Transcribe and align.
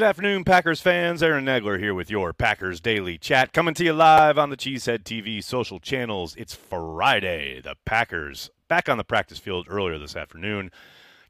Good 0.00 0.06
afternoon, 0.06 0.44
Packers 0.44 0.80
fans. 0.80 1.22
Aaron 1.22 1.44
Nagler 1.44 1.78
here 1.78 1.92
with 1.92 2.10
your 2.10 2.32
Packers 2.32 2.80
Daily 2.80 3.18
Chat, 3.18 3.52
coming 3.52 3.74
to 3.74 3.84
you 3.84 3.92
live 3.92 4.38
on 4.38 4.48
the 4.48 4.56
Cheesehead 4.56 5.02
TV 5.02 5.44
social 5.44 5.78
channels. 5.78 6.34
It's 6.36 6.54
Friday. 6.54 7.60
The 7.60 7.76
Packers 7.84 8.48
back 8.66 8.88
on 8.88 8.96
the 8.96 9.04
practice 9.04 9.38
field 9.38 9.66
earlier 9.68 9.98
this 9.98 10.16
afternoon, 10.16 10.70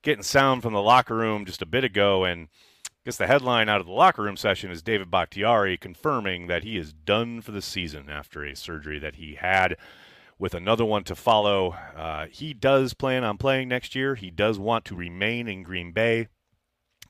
getting 0.03 0.23
sound 0.23 0.63
from 0.63 0.73
the 0.73 0.81
locker 0.81 1.17
room 1.17 1.45
just 1.47 1.63
a 1.63 1.67
bit 1.67 1.83
ago, 1.83 2.23
and 2.23 2.47
I 2.87 2.91
guess 3.05 3.17
the 3.17 3.27
headline 3.27 3.69
out 3.69 3.81
of 3.81 3.87
the 3.87 3.93
locker 3.93 4.23
room 4.23 4.37
session 4.37 4.71
is 4.71 4.83
David 4.83 5.11
Bakhtiari 5.11 5.77
confirming 5.77 6.47
that 6.47 6.63
he 6.63 6.77
is 6.77 6.93
done 6.93 7.41
for 7.41 7.51
the 7.51 7.63
season 7.63 8.09
after 8.09 8.45
a 8.45 8.55
surgery 8.55 9.01
that 9.01 9.17
he 9.17 9.35
had 9.35 9.77
with 10.39 10.55
another 10.55 10.85
one 10.85 11.03
to 11.05 11.17
follow. 11.17 11.75
Uh, 11.97 12.27
he 12.31 12.55
does 12.55 12.95
plan 12.95 13.25
on 13.25 13.37
playing 13.37 13.67
next 13.67 13.97
year. 13.97 14.15
He 14.15 14.31
does 14.31 14.61
want 14.61 14.85
to 14.85 14.95
remain 14.95 15.49
in 15.49 15.65
Green 15.65 15.91
Bay. 15.91 16.29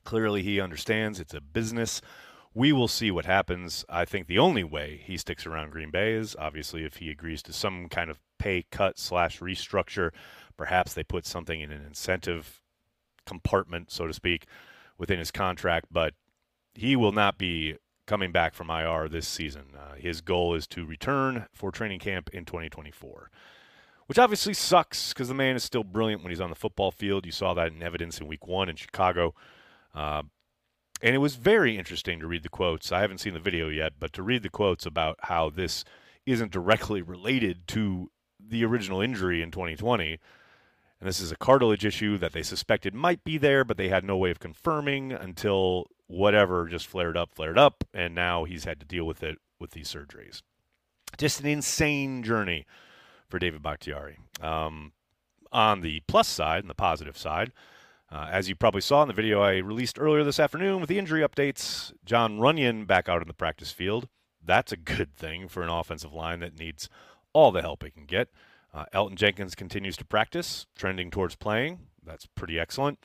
Clearly, 0.03 0.41
he 0.43 0.59
understands 0.59 1.19
it's 1.19 1.33
a 1.33 1.41
business. 1.41 2.01
We 2.53 2.73
will 2.73 2.87
see 2.87 3.11
what 3.11 3.25
happens. 3.25 3.85
I 3.87 4.05
think 4.05 4.27
the 4.27 4.39
only 4.39 4.63
way 4.63 5.01
he 5.03 5.17
sticks 5.17 5.45
around 5.45 5.71
Green 5.71 5.89
Bay 5.89 6.13
is 6.13 6.35
obviously 6.37 6.83
if 6.83 6.97
he 6.97 7.09
agrees 7.09 7.41
to 7.43 7.53
some 7.53 7.87
kind 7.87 8.09
of 8.09 8.19
pay 8.39 8.65
cut 8.71 8.99
slash 8.99 9.39
restructure. 9.39 10.11
Perhaps 10.57 10.93
they 10.93 11.03
put 11.03 11.25
something 11.25 11.61
in 11.61 11.71
an 11.71 11.83
incentive 11.85 12.61
compartment, 13.25 13.91
so 13.91 14.05
to 14.05 14.13
speak, 14.13 14.45
within 14.97 15.19
his 15.19 15.31
contract. 15.31 15.87
But 15.91 16.13
he 16.73 16.95
will 16.95 17.13
not 17.13 17.37
be 17.37 17.77
coming 18.05 18.33
back 18.33 18.53
from 18.53 18.69
IR 18.69 19.07
this 19.07 19.27
season. 19.27 19.67
Uh, 19.77 19.95
his 19.95 20.19
goal 20.19 20.53
is 20.53 20.67
to 20.67 20.85
return 20.85 21.45
for 21.53 21.71
training 21.71 21.99
camp 21.99 22.29
in 22.33 22.43
2024 22.43 23.29
which 24.11 24.19
obviously 24.19 24.53
sucks 24.53 25.13
because 25.13 25.29
the 25.29 25.33
man 25.33 25.55
is 25.55 25.63
still 25.63 25.85
brilliant 25.85 26.21
when 26.21 26.31
he's 26.31 26.41
on 26.41 26.49
the 26.49 26.55
football 26.55 26.91
field. 26.91 27.25
You 27.25 27.31
saw 27.31 27.53
that 27.53 27.71
in 27.71 27.81
evidence 27.81 28.19
in 28.19 28.27
week 28.27 28.45
one 28.45 28.67
in 28.67 28.75
Chicago. 28.75 29.33
Uh, 29.93 30.23
and 31.01 31.15
it 31.15 31.19
was 31.19 31.35
very 31.35 31.77
interesting 31.77 32.19
to 32.19 32.27
read 32.27 32.43
the 32.43 32.49
quotes. 32.49 32.91
I 32.91 33.01
haven't 33.01 33.19
seen 33.19 33.33
the 33.33 33.39
video 33.39 33.69
yet, 33.69 33.93
but 33.99 34.13
to 34.13 34.23
read 34.23 34.43
the 34.43 34.49
quotes 34.49 34.85
about 34.85 35.17
how 35.23 35.49
this 35.49 35.83
isn't 36.25 36.51
directly 36.51 37.01
related 37.01 37.67
to 37.69 38.11
the 38.39 38.63
original 38.63 39.01
injury 39.01 39.41
in 39.41 39.51
2020. 39.51 40.19
And 40.99 41.07
this 41.09 41.19
is 41.19 41.31
a 41.31 41.37
cartilage 41.37 41.83
issue 41.83 42.17
that 42.19 42.33
they 42.33 42.43
suspected 42.43 42.93
might 42.93 43.23
be 43.23 43.39
there, 43.39 43.63
but 43.63 43.77
they 43.77 43.89
had 43.89 44.03
no 44.03 44.17
way 44.17 44.29
of 44.29 44.39
confirming 44.39 45.11
until 45.11 45.87
whatever 46.05 46.67
just 46.67 46.85
flared 46.85 47.17
up, 47.17 47.33
flared 47.33 47.57
up, 47.57 47.83
and 47.93 48.13
now 48.13 48.43
he's 48.43 48.65
had 48.65 48.79
to 48.79 48.85
deal 48.85 49.05
with 49.05 49.23
it 49.23 49.39
with 49.59 49.71
these 49.71 49.91
surgeries. 49.91 50.43
Just 51.17 51.39
an 51.39 51.47
insane 51.47 52.21
journey 52.21 52.67
for 53.27 53.39
David 53.39 53.63
Bakhtiari. 53.63 54.19
Um, 54.41 54.91
on 55.51 55.81
the 55.81 56.01
plus 56.07 56.27
side 56.27 56.63
and 56.63 56.69
the 56.69 56.75
positive 56.75 57.17
side, 57.17 57.51
uh, 58.11 58.27
as 58.29 58.49
you 58.49 58.55
probably 58.55 58.81
saw 58.81 59.01
in 59.01 59.07
the 59.07 59.13
video 59.13 59.41
I 59.41 59.57
released 59.57 59.99
earlier 59.99 60.23
this 60.23 60.39
afternoon 60.39 60.81
with 60.81 60.89
the 60.89 60.99
injury 60.99 61.21
updates, 61.21 61.93
Jon 62.03 62.39
Runyan 62.39 62.85
back 62.85 63.07
out 63.07 63.21
in 63.21 63.27
the 63.27 63.33
practice 63.33 63.71
field. 63.71 64.09
That's 64.43 64.71
a 64.71 64.77
good 64.77 65.15
thing 65.15 65.47
for 65.47 65.63
an 65.63 65.69
offensive 65.69 66.13
line 66.13 66.39
that 66.41 66.59
needs 66.59 66.89
all 67.33 67.51
the 67.51 67.61
help 67.61 67.83
it 67.83 67.93
can 67.93 68.05
get. 68.05 68.29
Uh, 68.73 68.85
Elgton 68.93 69.15
Jenkins 69.15 69.55
continues 69.55 69.95
to 69.97 70.05
practice, 70.05 70.65
trending 70.75 71.09
towards 71.09 71.35
playing. 71.35 71.79
That's 72.03 72.25
pretty 72.25 72.59
excellent. 72.59 72.99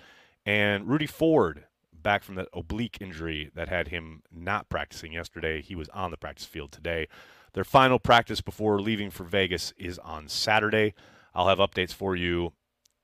And 0.45 0.89
Rudy 0.89 1.07
Ford, 1.07 1.65
back 1.93 2.25
from 2.25 2.37
that 2.37 2.49
oblique 2.53 2.99
injury 3.00 3.50
that 3.55 3.69
had 3.69 3.89
him 3.89 4.22
not 4.33 4.69
practicing 4.69 5.12
yesterday, 5.12 5.62
he 5.62 5.75
was 5.75 5.89
on 5.91 6.11
the 6.11 6.16
practice 6.16 6.47
field 6.47 6.72
today. 6.72 7.09
Their 7.53 7.65
final 7.65 7.99
practice 7.99 8.41
before 8.41 8.81
leaving 8.81 9.11
for 9.11 9.25
Vegas 9.25 9.72
is 9.77 9.99
on 10.00 10.28
Saturday. 10.28 10.95
I'll 11.34 11.49
have 11.49 11.59
updates 11.59 11.93
for 11.93 12.16
you 12.16 12.53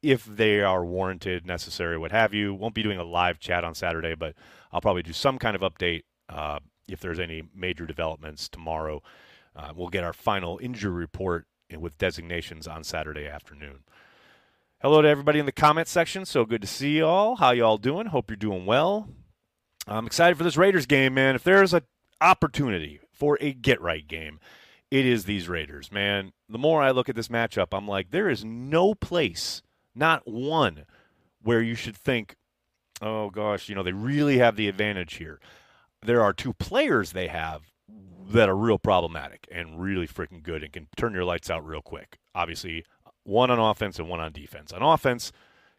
if 0.02 0.24
they 0.24 0.60
are 0.60 0.84
warranted, 0.84 1.46
necessary, 1.46 1.96
what 1.96 2.10
have 2.10 2.34
you. 2.34 2.52
Won't 2.52 2.74
be 2.74 2.82
doing 2.82 2.98
a 2.98 3.04
live 3.04 3.38
chat 3.38 3.64
on 3.64 3.74
Saturday, 3.74 4.14
but 4.14 4.34
I'll 4.72 4.80
probably 4.80 5.02
do 5.02 5.12
some 5.12 5.38
kind 5.38 5.54
of 5.54 5.62
update 5.62 6.02
uh, 6.28 6.58
if 6.88 7.00
there's 7.00 7.20
any 7.20 7.42
major 7.54 7.86
developments 7.86 8.48
tomorrow. 8.48 9.02
Uh, 9.54 9.72
we'll 9.74 9.88
get 9.88 10.04
our 10.04 10.12
final 10.12 10.58
injury 10.62 10.92
report 10.92 11.46
with 11.78 11.98
designations 11.98 12.66
on 12.66 12.84
Saturday 12.84 13.26
afternoon. 13.26 13.84
Hello 14.80 15.00
to 15.00 15.08
everybody 15.08 15.38
in 15.38 15.46
the 15.46 15.52
comment 15.52 15.86
section. 15.86 16.24
So 16.26 16.44
good 16.44 16.62
to 16.62 16.66
see 16.66 16.96
you 16.96 17.06
all. 17.06 17.36
How 17.36 17.52
you 17.52 17.64
all 17.64 17.78
doing? 17.78 18.06
Hope 18.06 18.28
you're 18.28 18.36
doing 18.36 18.66
well. 18.66 19.08
I'm 19.86 20.06
excited 20.06 20.36
for 20.36 20.44
this 20.44 20.56
Raiders 20.56 20.86
game, 20.86 21.14
man. 21.14 21.36
If 21.36 21.44
there's 21.44 21.72
an 21.72 21.82
opportunity 22.20 23.00
for 23.12 23.38
a 23.40 23.52
get 23.52 23.80
right 23.80 24.06
game, 24.06 24.40
it 24.90 25.06
is 25.06 25.24
these 25.24 25.48
Raiders, 25.48 25.92
man. 25.92 26.32
The 26.48 26.58
more 26.58 26.82
I 26.82 26.90
look 26.90 27.08
at 27.08 27.14
this 27.14 27.28
matchup, 27.28 27.68
I'm 27.72 27.86
like, 27.86 28.10
there 28.10 28.28
is 28.28 28.44
no 28.44 28.94
place 28.94 29.62
not 29.94 30.26
one 30.26 30.84
where 31.42 31.62
you 31.62 31.74
should 31.74 31.96
think, 31.96 32.36
oh 33.00 33.30
gosh, 33.30 33.68
you 33.68 33.74
know, 33.74 33.82
they 33.82 33.92
really 33.92 34.38
have 34.38 34.56
the 34.56 34.68
advantage 34.68 35.14
here. 35.14 35.40
There 36.04 36.22
are 36.22 36.32
two 36.32 36.52
players 36.52 37.12
they 37.12 37.28
have 37.28 37.62
that 38.28 38.48
are 38.48 38.56
real 38.56 38.78
problematic 38.78 39.46
and 39.50 39.80
really 39.80 40.06
freaking 40.06 40.42
good 40.42 40.62
and 40.62 40.72
can 40.72 40.88
turn 40.96 41.12
your 41.12 41.24
lights 41.24 41.50
out 41.50 41.66
real 41.66 41.82
quick. 41.82 42.18
Obviously, 42.34 42.84
one 43.24 43.50
on 43.50 43.58
offense 43.58 43.98
and 43.98 44.08
one 44.08 44.20
on 44.20 44.32
defense. 44.32 44.72
On 44.72 44.82
offense, 44.82 45.32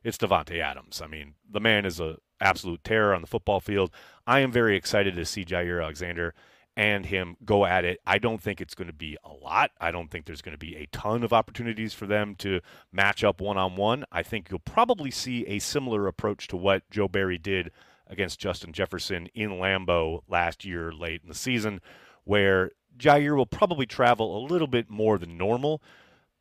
it's 0.04 0.18
Davante 0.18 0.60
Adams. 0.60 1.02
I 1.02 1.08
mean, 1.08 1.36
the 1.50 1.60
man 1.60 1.86
is 1.86 2.00
a 2.00 2.18
absolute 2.40 2.84
terror 2.84 3.14
on 3.16 3.22
the 3.22 3.28
football 3.28 3.60
field. 3.60 3.92
I 4.28 4.42
am 4.42 4.52
very 4.52 4.76
excited 4.76 5.16
to 5.16 5.26
see 5.26 5.46
Jaire 5.46 5.82
Alexander 5.82 6.34
and 6.76 7.06
him 7.06 7.38
go 7.46 7.66
at 7.66 7.86
it. 7.86 8.00
I 8.06 8.18
don't 8.18 8.42
think 8.42 8.60
it's 8.60 8.74
going 8.74 8.88
to 8.88 8.94
be 8.94 9.18
a 9.24 9.32
lot. 9.32 9.72
I 9.80 9.92
don't 9.92 10.10
think 10.10 10.26
there's 10.26 10.42
going 10.42 10.56
to 10.56 10.66
be 10.66 10.76
a 10.76 10.88
ton 10.88 11.24
of 11.24 11.32
opportunities 11.32 11.94
for 11.94 12.08
them 12.08 12.36
to 12.38 12.62
match 12.92 13.24
up 13.24 13.42
one 13.42 13.58
on 13.58 13.76
one. 13.76 14.06
I 14.12 14.24
think 14.24 14.50
you'll 14.50 14.60
probably 14.60 15.12
see 15.12 15.46
a 15.46 15.60
similar 15.60 16.08
approach 16.08 16.48
to 16.48 16.58
what 16.58 16.90
Joe 16.90 17.08
Barry 17.08 17.38
did 17.38 17.72
against 18.08 18.40
Justin 18.40 18.74
Jefferson 18.74 19.28
in 19.36 19.52
Lambeau 19.52 20.22
last 20.28 20.66
year 20.66 20.92
late 20.92 21.22
in 21.22 21.30
the 21.30 21.36
season, 21.36 21.80
where 22.24 22.72
Jaire 22.98 23.36
will 23.36 23.46
probably 23.46 23.86
travel 23.86 24.38
a 24.38 24.46
little 24.48 24.68
bit 24.68 24.90
more 24.90 25.18
than 25.18 25.38
normal, 25.38 25.82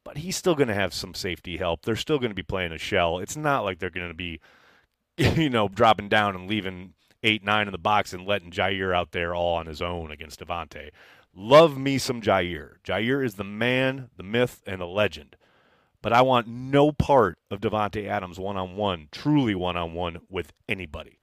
but 0.05 0.19
he's 0.19 0.37
still 0.37 0.55
going 0.55 0.69
to 0.69 0.75
have 0.75 0.95
some 0.95 1.15
safety 1.15 1.59
help. 1.59 1.83
They're 1.83 1.97
still 1.97 2.19
going 2.19 2.31
to 2.31 2.35
be 2.35 2.43
playing 2.43 2.73
a 2.73 2.79
shell. 2.79 3.19
It's 3.19 3.37
not 3.37 3.65
like 3.65 3.79
they're 3.79 3.91
going 3.91 4.09
to 4.09 4.15
be, 4.15 4.41
you 5.17 5.51
know, 5.51 5.69
dropping 5.69 6.09
down 6.09 6.35
and 6.35 6.49
leaving 6.49 6.95
eight, 7.23 7.45
nine 7.45 7.69
in 7.69 7.73
the 7.73 7.79
box 7.79 8.13
and 8.13 8.27
letting 8.27 8.51
Jaire 8.51 8.95
out 8.95 9.13
there 9.13 9.35
all 9.35 9.55
on 9.55 9.67
his 9.67 9.83
own 9.83 10.11
against 10.11 10.41
Davante. 10.41 10.91
Love 11.35 11.79
me 11.79 11.99
some 11.99 12.21
Jaire. 12.21 12.75
Jaire 12.85 13.25
is 13.25 13.35
the 13.35 13.45
man, 13.45 14.11
the 14.17 14.23
myth, 14.23 14.63
and 14.67 14.81
the 14.81 14.87
legend. 14.87 15.37
But 16.03 16.13
I 16.13 16.21
want 16.23 16.49
no 16.49 16.93
part 16.93 17.39
of 17.51 17.61
Davante 17.61 18.07
Adams 18.09 18.39
one 18.39 18.57
on 18.57 18.77
one, 18.77 19.09
truly 19.13 19.55
one 19.55 19.77
on 19.77 19.95
one 19.95 20.19
with 20.29 20.53
anybody, 20.69 21.21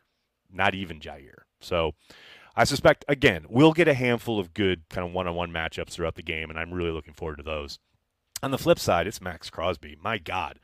not 0.52 0.74
even 0.74 1.00
Jaire. 1.00 1.44
So 1.60 1.94
I 2.56 2.64
suspect, 2.64 3.06
again, 3.08 3.46
we'll 3.50 3.74
get 3.74 3.88
a 3.88 3.94
handful 3.94 4.40
of 4.40 4.54
good 4.54 4.84
kind 4.90 5.06
of 5.06 5.14
one 5.14 5.28
on 5.28 5.36
one 5.36 5.52
matchups 5.52 5.90
throughout 5.92 6.16
the 6.16 6.24
game, 6.24 6.50
and 6.50 6.58
I'm 6.58 6.74
really 6.74 6.92
looking 6.92 7.14
forward 7.14 7.38
to 7.38 7.44
those. 7.44 7.78
On 8.42 8.52
the 8.52 8.58
flip 8.58 8.80
side, 8.80 9.06
it's 9.06 9.22
Maxx 9.22 9.50
Crosby. 9.50 9.98
My 10.02 10.18
God, 10.18 10.60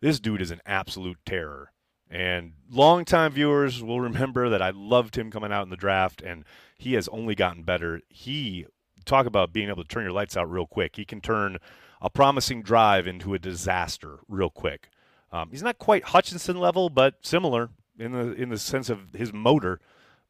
this 0.00 0.20
dude 0.20 0.42
is 0.42 0.50
an 0.50 0.60
absolute 0.66 1.18
terror. 1.24 1.72
And 2.10 2.52
longtime 2.70 3.32
viewers 3.32 3.82
will 3.82 4.00
remember 4.00 4.48
that 4.48 4.62
I 4.62 4.70
loved 4.70 5.16
him 5.16 5.30
coming 5.30 5.52
out 5.52 5.64
in 5.64 5.70
the 5.70 5.76
draft, 5.76 6.22
and 6.22 6.44
he 6.78 6.94
has 6.94 7.08
only 7.08 7.34
gotten 7.34 7.62
better. 7.62 8.00
He 8.08 8.66
talk 9.04 9.26
about 9.26 9.52
being 9.52 9.68
able 9.68 9.82
to 9.82 9.88
turn 9.88 10.04
your 10.04 10.12
lights 10.12 10.36
out 10.36 10.50
real 10.50 10.66
quick. 10.66 10.96
He 10.96 11.04
can 11.04 11.20
turn 11.20 11.58
a 12.00 12.10
promising 12.10 12.62
drive 12.62 13.06
into 13.06 13.34
a 13.34 13.38
disaster 13.38 14.18
real 14.28 14.50
quick. 14.50 14.90
Um, 15.32 15.50
he's 15.50 15.62
not 15.62 15.78
quite 15.78 16.04
Hutchinson 16.04 16.58
level, 16.58 16.90
but 16.90 17.14
similar 17.22 17.70
in 17.98 18.12
the 18.12 18.32
in 18.32 18.50
the 18.50 18.58
sense 18.58 18.90
of 18.90 19.12
his 19.14 19.32
motor 19.32 19.80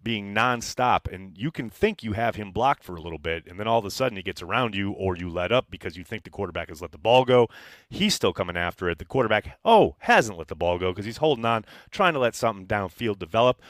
being 0.07 0.33
nonstop, 0.33 1.13
and 1.13 1.37
you 1.37 1.51
can 1.51 1.69
think 1.69 2.05
you 2.05 2.13
have 2.13 2.37
him 2.37 2.53
blocked 2.53 2.85
for 2.85 2.95
a 2.95 3.01
little 3.01 3.19
bit, 3.19 3.45
and 3.49 3.59
then 3.59 3.67
all 3.67 3.81
of 3.81 3.85
a 3.85 3.91
sudden 3.91 4.15
he 4.15 4.23
gets 4.23 4.41
around 4.41 4.73
you, 4.73 4.93
or 4.93 5.17
you 5.17 5.29
let 5.29 5.51
up 5.51 5.67
because 5.69 5.97
you 5.97 6.05
think 6.05 6.23
the 6.23 6.31
quarterback 6.31 6.69
has 6.69 6.81
let 6.81 6.93
the 6.93 6.97
ball 6.97 7.25
go. 7.25 7.49
He's 7.91 8.15
still 8.15 8.33
coming 8.33 8.57
after 8.57 8.89
it. 8.89 8.99
The 8.99 9.05
quarterback, 9.05 9.59
oh, 9.65 9.97
hasn't 9.99 10.39
let 10.39 10.47
the 10.47 10.55
ball 10.55 10.79
go 10.79 10.93
because 10.93 11.07
he's 11.07 11.17
holding 11.17 11.45
on, 11.45 11.65
trying 11.91 12.13
to 12.13 12.21
let 12.21 12.37
something 12.37 12.69
downfield 12.69 13.19
develop. 13.19 13.61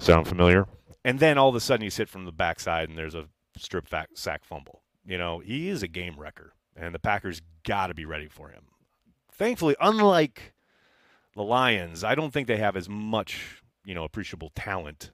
Sound 0.00 0.26
familiar? 0.26 0.68
And 1.04 1.20
then 1.20 1.36
all 1.36 1.50
of 1.50 1.54
a 1.54 1.60
sudden 1.60 1.84
you 1.84 1.90
sit 1.90 2.08
from 2.08 2.24
the 2.24 2.32
backside, 2.32 2.88
and 2.88 2.96
there's 2.96 3.14
a 3.14 3.28
strip 3.58 3.90
sack 4.14 4.42
fumble. 4.42 4.84
You 5.04 5.18
know, 5.18 5.40
he 5.40 5.68
is 5.68 5.82
a 5.82 5.88
game 5.88 6.14
wrecker, 6.18 6.54
and 6.74 6.94
the 6.94 6.98
Packers 6.98 7.42
got 7.62 7.88
to 7.88 7.94
be 7.94 8.06
ready 8.06 8.28
for 8.28 8.48
him. 8.48 8.62
Thankfully, 9.30 9.76
unlike 9.82 10.54
the 11.34 11.42
Lions, 11.42 12.02
I 12.02 12.14
don't 12.14 12.32
think 12.32 12.48
they 12.48 12.56
have 12.56 12.74
as 12.74 12.88
much, 12.88 13.62
you 13.84 13.94
know, 13.94 14.04
appreciable 14.04 14.50
talent 14.54 15.10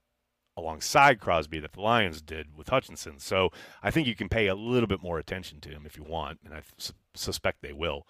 alongside 0.57 1.21
Crosby 1.21 1.61
that 1.61 1.73
the 1.73 1.81
Lions 1.81 2.21
did 2.21 2.57
with 2.57 2.69
Hutchinson. 2.69 3.19
So 3.19 3.51
I 3.83 3.91
think 3.91 4.07
you 4.07 4.15
can 4.15 4.29
pay 4.29 4.49
a 4.49 4.55
little 4.55 4.87
bit 4.87 5.03
more 5.03 5.19
attention 5.19 5.61
to 5.61 5.71
him 5.71 5.85
if 5.87 5.97
you 5.97 6.03
want, 6.03 6.41
and 6.45 6.55
I 6.55 6.63
su- 6.77 6.93
suspect 7.15 7.63
they 7.63 7.73
will. 7.73 8.07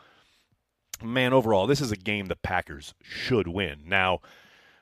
Man, 1.02 1.32
overall, 1.32 1.66
this 1.66 1.80
is 1.80 1.92
a 1.92 1.96
game 1.96 2.26
the 2.26 2.36
Packers 2.36 2.94
should 3.02 3.48
win. 3.48 3.82
Now, 3.86 4.20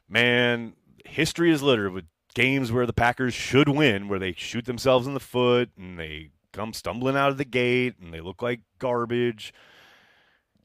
man, 0.08 0.74
history 1.04 1.50
is 1.50 1.62
littered 1.62 1.92
with 1.92 2.04
games 2.34 2.70
where 2.70 2.86
the 2.86 2.92
Packers 2.92 3.34
should 3.34 3.68
win, 3.68 4.08
where 4.08 4.18
they 4.18 4.32
shoot 4.32 4.64
themselves 4.64 5.06
in 5.06 5.14
the 5.14 5.20
foot 5.20 5.70
and 5.76 5.98
they 5.98 6.30
come 6.52 6.72
stumbling 6.72 7.16
out 7.16 7.30
of 7.30 7.38
the 7.38 7.44
gate 7.44 7.94
and 8.00 8.12
they 8.12 8.20
look 8.20 8.42
like 8.42 8.60
garbage. 8.78 9.52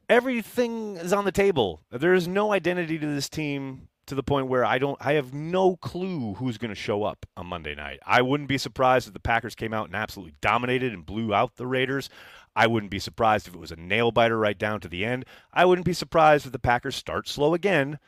Everything 0.09 0.97
is 0.97 1.13
on 1.13 1.25
the 1.25 1.31
table. 1.31 1.81
There 1.91 2.13
is 2.13 2.27
no 2.27 2.51
identity 2.51 2.99
to 2.99 3.07
this 3.07 3.29
team 3.29 3.87
to 4.07 4.15
the 4.15 4.23
point 4.23 4.47
where 4.47 4.63
I 4.63 4.77
don't 4.77 4.97
I 4.99 5.13
have 5.13 5.33
no 5.33 5.75
clue 5.75 6.35
who's 6.35 6.57
going 6.57 6.69
to 6.69 6.75
show 6.75 7.03
up 7.03 7.25
on 7.35 7.47
Monday 7.47 7.75
night. 7.75 7.99
I 8.05 8.21
wouldn't 8.21 8.49
be 8.49 8.57
surprised 8.57 9.07
if 9.07 9.13
the 9.13 9.19
Packers 9.19 9.55
came 9.55 9.73
out 9.73 9.87
and 9.87 9.95
absolutely 9.95 10.35
dominated 10.41 10.93
and 10.93 11.05
blew 11.05 11.33
out 11.33 11.55
the 11.55 11.67
Raiders. 11.67 12.09
I 12.55 12.67
wouldn't 12.67 12.91
be 12.91 12.99
surprised 12.99 13.47
if 13.47 13.53
it 13.53 13.59
was 13.59 13.71
a 13.71 13.75
nail 13.75 14.11
biter 14.11 14.37
right 14.37 14.57
down 14.57 14.79
to 14.81 14.87
the 14.87 15.03
end. 15.03 15.25
I 15.51 15.65
wouldn't 15.65 15.85
be 15.85 15.93
surprised 15.93 16.45
if 16.45 16.51
the 16.51 16.59
Packers 16.59 16.95
start 16.95 17.27
slow 17.27 17.53
again, 17.53 17.99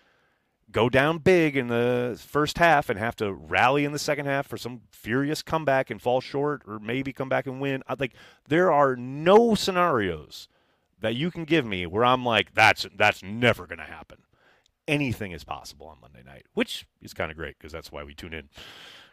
go 0.72 0.90
down 0.90 1.18
big 1.18 1.58
in 1.58 1.68
the 1.68 2.18
first 2.26 2.58
half 2.58 2.90
and 2.90 2.98
have 2.98 3.16
to 3.18 3.34
rally 3.34 3.84
in 3.84 3.92
the 3.92 4.00
second 4.00 4.26
half 4.26 4.48
for 4.48 4.58
some 4.58 4.82
furious 4.92 5.42
comeback 5.42 5.90
and 5.90 6.02
fall 6.02 6.22
short 6.22 6.62
or 6.66 6.80
maybe 6.80 7.12
come 7.12 7.30
back 7.30 7.46
and 7.46 7.60
win. 7.60 7.84
I 7.88 7.96
like 8.00 8.14
there 8.48 8.72
are 8.72 8.96
no 8.96 9.56
scenarios 9.56 10.48
that 11.00 11.16
you 11.16 11.30
can 11.30 11.44
give 11.44 11.66
me 11.66 11.86
where 11.86 12.06
I'm 12.06 12.26
like 12.26 12.54
that's 12.54 12.88
that's 12.96 13.22
never 13.22 13.68
going 13.68 13.80
to 13.80 13.86
happen 13.86 14.18
anything 14.88 15.32
is 15.32 15.44
possible 15.44 15.88
on 15.88 15.98
Monday 16.02 16.24
night, 16.24 16.46
which 16.54 16.86
is 17.02 17.14
kind 17.14 17.32
of 17.32 17.38
great 17.38 17.58
because 17.58 17.72
that's 17.72 17.92
why 17.92 18.04
we 18.04 18.14
tune 18.14 18.34
in 18.34 18.50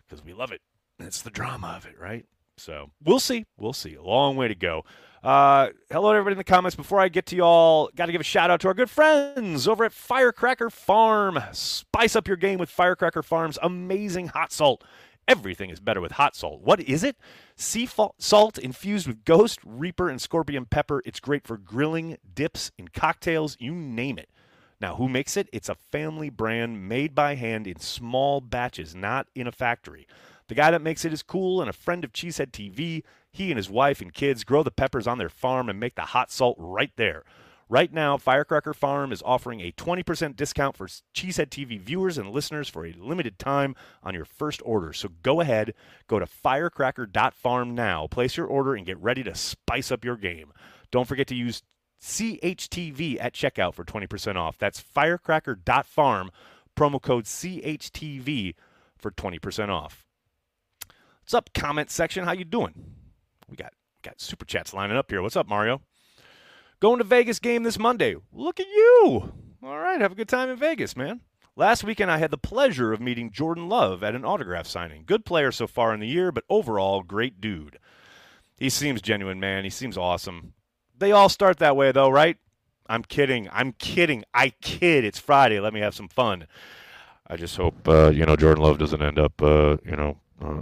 because 0.07 0.25
we 0.25 0.33
love 0.33 0.53
it. 0.53 0.61
It's 0.99 1.23
the 1.23 1.31
drama 1.31 1.75
of 1.77 1.87
it, 1.87 1.99
right? 1.99 2.27
So 2.57 2.91
we'll 3.03 3.21
see. 3.21 3.45
We'll 3.57 3.73
see. 3.73 3.95
A 3.95 4.03
long 4.03 4.37
way 4.37 4.49
to 4.49 4.55
go. 4.55 4.85
Uh, 5.23 5.71
hello, 5.91 6.11
everybody 6.11 6.35
in 6.35 6.39
the 6.39 6.45
comments. 6.45 6.77
Before 6.77 7.01
I 7.01 7.09
get 7.09 7.27
to 7.27 7.37
y'all, 7.37 7.91
got 7.97 8.07
to 8.07 8.13
give 8.13 8.21
a 8.21 8.25
shout 8.25 8.51
out 8.51 8.61
to 8.61 8.69
our 8.69 8.75
good 8.75 8.91
friends 8.91 9.67
over 9.67 9.85
at 9.85 9.93
Firecracker 9.93 10.71
Farm. 10.71 11.39
Spice 11.53 12.15
up 12.15 12.29
your 12.29 12.37
game 12.37 12.59
with 12.59 12.69
Firecracker 12.69 13.23
Farm's 13.23 13.59
amazing 13.63 14.29
hot 14.29 14.53
salt. 14.53 14.85
Everything 15.27 15.71
is 15.71 15.81
better 15.81 16.03
with 16.03 16.13
hot 16.13 16.37
salt. 16.37 16.61
What 16.61 16.81
is 16.81 17.03
it? 17.03 17.17
Sea 17.57 17.89
salt 18.19 18.59
infused 18.59 19.07
with 19.07 19.25
ghost, 19.25 19.59
reaper, 19.65 20.11
and 20.11 20.21
scorpion 20.21 20.67
pepper. 20.67 21.01
It's 21.07 21.21
great 21.21 21.47
for 21.47 21.57
grilling, 21.57 22.19
dips, 22.35 22.71
and 22.79 22.93
cocktails. 22.93 23.57
You 23.59 23.75
name 23.75 24.19
it. 24.19 24.29
Now, 24.85 24.97
who 24.97 25.09
makes 25.09 25.39
it? 25.39 25.49
It's 25.51 25.71
a 25.71 25.77
family 25.77 26.29
brand 26.29 26.87
made 26.87 27.15
by 27.15 27.37
hand 27.37 27.67
in 27.67 27.81
small 27.81 28.43
batches, 28.43 28.95
not 28.95 29.29
in 29.35 29.47
a 29.47 29.51
factory. 29.51 30.07
The 30.49 30.55
guy 30.55 30.71
that 30.71 30.83
makes 30.83 31.07
it 31.07 31.13
is 31.15 31.23
cool 31.23 31.63
and 31.63 31.71
a 31.71 31.73
friend 31.73 32.05
of 32.05 32.13
Cheesehead 32.13 32.51
TV. 32.51 33.03
He 33.33 33.51
and 33.51 33.57
his 33.57 33.71
wife 33.71 34.03
and 34.03 34.13
kids 34.13 34.45
grow 34.45 34.63
the 34.63 34.71
peppers 34.71 35.07
on 35.07 35.17
their 35.17 35.31
farm 35.31 35.71
and 35.71 35.81
make 35.81 35.95
the 35.95 36.03
hot 36.03 36.31
salt 36.31 36.57
right 36.59 36.91
there. 36.97 37.25
Right 37.67 37.95
now, 37.95 38.19
Firecracker 38.19 38.75
Farm 38.75 39.11
is 39.11 39.23
offering 39.25 39.63
a 39.63 39.73
20% 39.73 40.37
discount 40.37 40.77
for 40.77 40.87
Cheesehead 40.87 41.49
TV 41.49 41.81
viewers 41.81 42.19
and 42.19 42.29
listeners 42.29 42.69
for 42.69 42.85
a 42.85 42.93
limited 42.93 43.39
time 43.39 43.75
on 44.03 44.13
your 44.13 44.27
first 44.27 44.61
order. 44.67 44.93
So 44.93 45.09
go 45.23 45.41
ahead, 45.41 45.73
go 46.09 46.19
to 46.19 46.27
firecracker.farm 46.27 47.75
now, 47.75 48.07
place 48.07 48.37
your 48.37 48.47
order, 48.47 48.75
and 48.75 48.85
get 48.85 48.99
ready 48.99 49.23
to 49.23 49.35
spice 49.35 49.91
up 49.91 50.05
your 50.05 50.19
game. 50.19 50.53
Don't 50.91 51.09
forget 51.09 51.27
to 51.29 51.35
use 51.35 51.63
CHTV 52.05 53.17
at 53.19 53.33
checkout 53.33 53.73
for 53.75 53.83
20% 53.83 54.37
off. 54.37 54.59
That's 54.59 54.79
firecracker.farm, 54.79 56.31
promo 56.77 57.01
code 57.01 57.25
CHTV 57.25 58.55
for 58.99 59.11
20% 59.11 59.69
off. 59.71 60.07
What's 61.23 61.33
up, 61.33 61.51
comment 61.55 61.91
section? 61.91 62.25
How 62.25 62.33
you 62.33 62.45
doing? 62.45 62.75
We 63.49 63.57
got 63.57 63.73
got 64.03 64.21
super 64.21 64.45
chats 64.45 64.75
lining 64.75 64.99
up 64.99 65.11
here. 65.11 65.23
What's 65.23 65.37
up, 65.37 65.49
Mario? 65.49 65.81
Going 66.79 66.99
to 66.99 67.05
Vegas 67.05 67.39
game 67.39 67.63
this 67.63 67.79
Monday. 67.79 68.17
Look 68.31 68.61
at 68.61 68.67
you. 68.67 69.33
All 69.63 69.79
right, 69.79 70.01
have 70.03 70.13
a 70.13 70.17
good 70.17 70.29
time 70.29 70.51
in 70.51 70.59
Vegas, 70.59 70.95
man. 70.95 71.23
Last 71.57 71.85
weekend, 71.85 72.11
I 72.11 72.19
had 72.19 72.31
the 72.31 72.37
pleasure 72.37 72.93
of 72.93 73.01
meeting 73.01 73.31
Jordan 73.31 73.71
Love 73.71 74.03
at 74.03 74.15
an 74.15 74.27
autograph 74.27 74.67
signing. 74.67 75.05
Good 75.07 75.25
player 75.25 75.51
so 75.51 75.67
far 75.67 75.95
in 75.95 76.01
the 76.01 76.07
year, 76.07 76.31
but 76.31 76.45
overall, 76.51 77.03
great 77.03 77.41
dude. 77.41 77.79
He 78.59 78.69
seems 78.69 79.01
genuine, 79.01 79.41
man. 79.41 79.65
He 79.65 79.71
seems 79.71 79.97
awesome. 79.97 80.53
They 80.99 81.13
all 81.13 81.29
start 81.29 81.59
that 81.59 81.77
way, 81.77 81.93
though, 81.93 82.11
right? 82.11 82.37
I'm 82.87 83.03
kidding. 83.03 83.49
I'm 83.53 83.73
kidding. 83.73 84.25
I 84.35 84.51
kid. 84.61 85.05
It's 85.05 85.19
Friday. 85.19 85.61
Let 85.61 85.73
me 85.73 85.81
have 85.81 85.95
some 85.95 86.09
fun. 86.09 86.47
I 87.27 87.37
just 87.37 87.57
hope 87.57 87.89
uh, 87.89 88.11
you 88.11 88.27
know 88.27 88.37
Jordan 88.37 88.63
Love 88.63 88.79
doesn't 88.79 89.01
end 89.01 89.19
up 89.19 89.41
uh, 89.43 89.79
you 89.85 89.97
know 89.97 90.19
uh, 90.43 90.61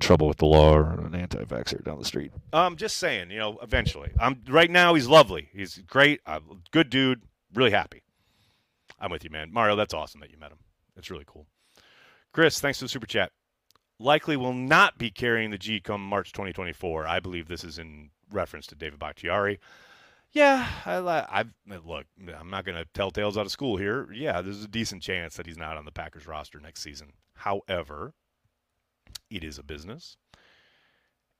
trouble 0.00 0.26
with 0.26 0.38
the 0.38 0.46
law 0.46 0.74
or 0.74 1.00
an 1.00 1.14
anti-vaxxer 1.14 1.84
down 1.84 1.98
the 1.98 2.04
street. 2.04 2.32
I'm 2.52 2.76
just 2.76 2.96
saying, 2.96 3.30
you 3.30 3.38
know, 3.38 3.58
eventually. 3.62 4.10
I'm 4.18 4.42
right 4.48 4.70
now. 4.70 4.94
He's 4.94 5.06
lovely. 5.06 5.48
He's 5.52 5.78
great. 5.78 6.20
Uh, 6.26 6.40
good 6.70 6.90
dude. 6.90 7.22
Really 7.54 7.70
happy. 7.70 8.02
I'm 8.98 9.10
with 9.10 9.24
you, 9.24 9.30
man. 9.30 9.52
Mario, 9.52 9.76
that's 9.76 9.94
awesome 9.94 10.20
that 10.20 10.30
you 10.30 10.38
met 10.38 10.52
him. 10.52 10.58
It's 10.96 11.10
really 11.10 11.24
cool. 11.26 11.46
Chris, 12.32 12.60
thanks 12.60 12.78
for 12.78 12.86
the 12.86 12.88
super 12.88 13.06
chat. 13.06 13.30
Likely 13.98 14.36
will 14.36 14.54
not 14.54 14.98
be 14.98 15.10
carrying 15.10 15.50
the 15.50 15.58
G 15.58 15.80
come 15.80 16.04
March 16.04 16.32
2024. 16.32 17.06
I 17.06 17.20
believe 17.20 17.46
this 17.46 17.62
is 17.62 17.78
in 17.78 18.10
reference 18.32 18.66
to 18.68 18.74
David 18.74 18.98
Bakhtiari. 18.98 19.60
Yeah, 20.32 20.66
I, 20.86 20.96
I 20.96 21.44
look. 21.84 22.06
I'm 22.38 22.48
not 22.48 22.64
going 22.64 22.78
to 22.78 22.86
tell 22.94 23.10
tales 23.10 23.36
out 23.36 23.44
of 23.44 23.52
school 23.52 23.76
here. 23.76 24.10
Yeah, 24.12 24.40
there's 24.40 24.64
a 24.64 24.68
decent 24.68 25.02
chance 25.02 25.36
that 25.36 25.46
he's 25.46 25.58
not 25.58 25.76
on 25.76 25.84
the 25.84 25.92
Packers 25.92 26.26
roster 26.26 26.58
next 26.58 26.80
season. 26.80 27.12
However, 27.34 28.14
it 29.30 29.44
is 29.44 29.58
a 29.58 29.62
business, 29.62 30.16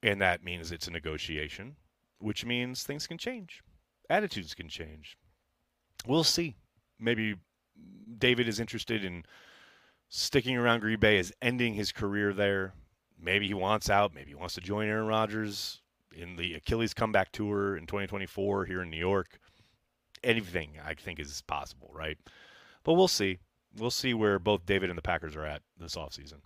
and 0.03 0.21
that 0.21 0.45
means 0.45 0.73
it's 0.73 0.89
a 0.89 0.91
negotiation, 0.91 1.77
which 2.19 2.45
means 2.45 2.83
things 2.83 3.07
can 3.07 3.19
change, 3.19 3.63
attitudes 4.11 4.55
can 4.55 4.69
change. 4.69 5.17
We'll 6.07 6.25
see. 6.25 6.57
Maybe 6.99 7.37
David 8.19 8.49
is 8.49 8.61
interested 8.61 9.05
in 9.05 9.25
sticking 10.09 10.57
around 10.57 10.81
Green 10.81 10.99
Bay, 10.99 11.19
is 11.19 11.33
ending 11.41 11.75
his 11.75 11.93
career 11.93 12.33
there. 12.33 12.75
Maybe 13.19 13.47
he 13.47 13.55
wants 13.55 13.89
out. 13.89 14.13
Maybe 14.13 14.31
he 14.31 14.35
wants 14.35 14.55
to 14.55 14.61
join 14.61 14.89
Aaron 14.89 15.07
Rodgers 15.07 15.82
in 16.15 16.37
the 16.37 16.55
Achilles 16.55 16.95
comeback 16.95 17.33
tour 17.33 17.77
in 17.77 17.87
2024 17.87 18.65
here 18.67 18.83
in 18.83 18.91
New 18.91 18.99
York. 18.99 19.39
Anything 20.23 20.73
I 20.85 20.95
think 20.95 21.19
is 21.19 21.43
possible, 21.43 21.91
right? 21.93 22.19
But 22.85 22.95
we'll 22.95 23.09
see. 23.09 23.39
We'll 23.77 23.91
see 23.91 24.15
where 24.15 24.39
both 24.39 24.67
David 24.67 24.91
and 24.91 24.99
the 24.99 25.03
Packers 25.03 25.35
are 25.37 25.47
at 25.47 25.63
this 25.79 25.97
offseason. 25.97 26.41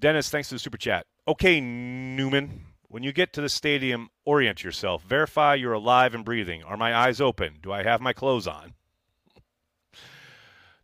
Dennis, 0.00 0.30
thanks 0.30 0.48
to 0.48 0.54
the 0.54 0.58
super 0.58 0.78
chat. 0.78 1.06
Okay, 1.26 1.60
Newman, 1.60 2.64
when 2.88 3.02
you 3.02 3.12
get 3.12 3.32
to 3.34 3.40
the 3.40 3.48
stadium, 3.48 4.08
orient 4.24 4.64
yourself. 4.64 5.02
Verify 5.02 5.54
you're 5.54 5.74
alive 5.74 6.14
and 6.14 6.24
breathing. 6.24 6.62
Are 6.62 6.76
my 6.76 6.96
eyes 6.96 7.20
open? 7.20 7.58
Do 7.62 7.72
I 7.72 7.82
have 7.82 8.00
my 8.00 8.12
clothes 8.12 8.46
on? 8.46 8.74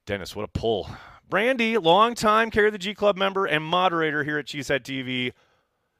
Dennis, 0.06 0.36
what 0.36 0.44
a 0.44 0.48
pull. 0.48 0.90
Brandy, 1.28 1.78
long-time 1.78 2.50
Carry 2.50 2.70
the 2.70 2.78
G 2.78 2.94
Club 2.94 3.16
member 3.16 3.46
and 3.46 3.64
moderator 3.64 4.22
here 4.22 4.38
at 4.38 4.46
Cheesehead 4.46 4.82
TV. 4.82 5.32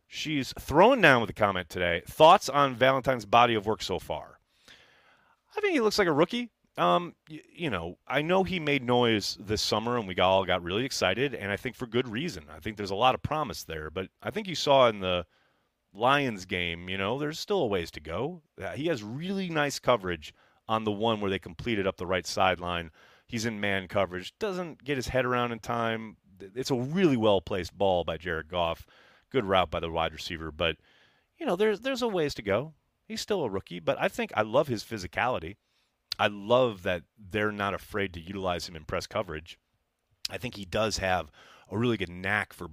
She's 0.06 0.52
thrown 0.58 1.00
down 1.00 1.20
with 1.20 1.30
a 1.30 1.34
comment 1.34 1.68
today. 1.68 2.02
Thoughts 2.06 2.48
on 2.48 2.76
Valentine's 2.76 3.26
body 3.26 3.54
of 3.54 3.66
work 3.66 3.82
so 3.82 3.98
far? 3.98 4.38
I 5.56 5.60
think 5.60 5.72
he 5.72 5.80
looks 5.80 5.98
like 5.98 6.08
a 6.08 6.12
rookie. 6.12 6.50
Um, 6.76 7.14
you, 7.28 7.70
know, 7.70 7.98
I 8.08 8.22
know 8.22 8.42
he 8.42 8.58
made 8.58 8.82
noise 8.82 9.38
this 9.40 9.62
summer, 9.62 9.96
and 9.96 10.08
we 10.08 10.16
all 10.16 10.44
got 10.44 10.62
really 10.62 10.84
excited, 10.84 11.32
and 11.32 11.52
I 11.52 11.56
think 11.56 11.76
for 11.76 11.86
good 11.86 12.08
reason. 12.08 12.44
I 12.54 12.58
think 12.58 12.76
there's 12.76 12.90
a 12.90 12.96
lot 12.96 13.14
of 13.14 13.22
promise 13.22 13.62
there, 13.62 13.90
but 13.90 14.08
I 14.20 14.30
think 14.30 14.48
you 14.48 14.56
saw 14.56 14.88
in 14.88 14.98
the 14.98 15.24
Lions 15.92 16.44
game, 16.44 16.88
you 16.88 16.98
know, 16.98 17.18
there's 17.18 17.38
still 17.38 17.60
a 17.60 17.66
ways 17.66 17.92
to 17.92 18.00
go. 18.00 18.42
Uh, 18.60 18.70
he 18.70 18.88
has 18.88 19.04
really 19.04 19.48
nice 19.48 19.78
coverage 19.78 20.34
on 20.68 20.82
the 20.82 20.90
one 20.90 21.20
where 21.20 21.30
they 21.30 21.38
completed 21.38 21.86
up 21.86 21.96
the 21.96 22.06
right 22.06 22.26
sideline. 22.26 22.90
He's 23.28 23.46
in 23.46 23.60
man 23.60 23.86
coverage, 23.86 24.36
doesn't 24.38 24.82
get 24.82 24.96
his 24.96 25.08
head 25.08 25.24
around 25.24 25.52
in 25.52 25.60
time. 25.60 26.16
It's 26.40 26.72
a 26.72 26.74
really 26.74 27.16
well 27.16 27.40
placed 27.40 27.76
ball 27.78 28.02
by 28.02 28.16
Jared 28.16 28.48
Goff. 28.48 28.86
Good 29.34 29.46
route 29.46 29.68
by 29.68 29.80
the 29.80 29.90
wide 29.90 30.12
receiver, 30.12 30.52
but 30.52 30.76
you 31.40 31.44
know, 31.44 31.56
there's 31.56 31.80
there's 31.80 32.02
a 32.02 32.06
ways 32.06 32.34
to 32.34 32.42
go. 32.42 32.74
He's 33.08 33.20
still 33.20 33.42
a 33.42 33.50
rookie, 33.50 33.80
but 33.80 34.00
I 34.00 34.06
think 34.06 34.30
I 34.36 34.42
love 34.42 34.68
his 34.68 34.84
physicality. 34.84 35.56
I 36.20 36.28
love 36.28 36.84
that 36.84 37.02
they're 37.18 37.50
not 37.50 37.74
afraid 37.74 38.12
to 38.12 38.20
utilize 38.20 38.68
him 38.68 38.76
in 38.76 38.84
press 38.84 39.08
coverage. 39.08 39.58
I 40.30 40.38
think 40.38 40.54
he 40.54 40.64
does 40.64 40.98
have 40.98 41.32
a 41.68 41.76
really 41.76 41.96
good 41.96 42.10
knack 42.10 42.52
for 42.52 42.68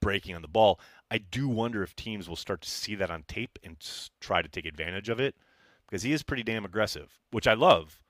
breaking 0.00 0.34
on 0.34 0.40
the 0.40 0.48
ball. 0.48 0.80
I 1.10 1.18
do 1.18 1.50
wonder 1.50 1.82
if 1.82 1.94
teams 1.94 2.30
will 2.30 2.34
start 2.34 2.62
to 2.62 2.70
see 2.70 2.94
that 2.94 3.10
on 3.10 3.24
tape 3.24 3.58
and 3.62 3.76
try 4.18 4.40
to 4.40 4.48
take 4.48 4.64
advantage 4.64 5.10
of 5.10 5.20
it 5.20 5.34
because 5.86 6.02
he 6.02 6.14
is 6.14 6.22
pretty 6.22 6.44
damn 6.44 6.64
aggressive, 6.64 7.20
which 7.30 7.46
I 7.46 7.52
love. 7.52 8.00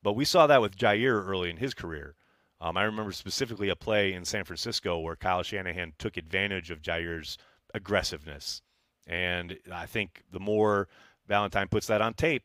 But 0.00 0.12
we 0.12 0.24
saw 0.24 0.46
that 0.46 0.60
with 0.60 0.76
Jaire 0.76 1.26
early 1.26 1.50
in 1.50 1.56
his 1.56 1.74
career. 1.74 2.14
Um, 2.60 2.76
I 2.76 2.84
remember 2.84 3.12
specifically 3.12 3.68
a 3.68 3.76
play 3.76 4.12
in 4.12 4.24
San 4.24 4.44
Francisco 4.44 4.98
where 4.98 5.16
Kyle 5.16 5.42
Shanahan 5.42 5.94
took 5.98 6.16
advantage 6.16 6.70
of 6.70 6.82
Jaire's 6.82 7.36
aggressiveness. 7.74 8.62
And 9.06 9.58
I 9.72 9.86
think 9.86 10.22
the 10.30 10.40
more 10.40 10.88
Valentine 11.26 11.68
puts 11.68 11.86
that 11.86 12.02
on 12.02 12.14
tape, 12.14 12.42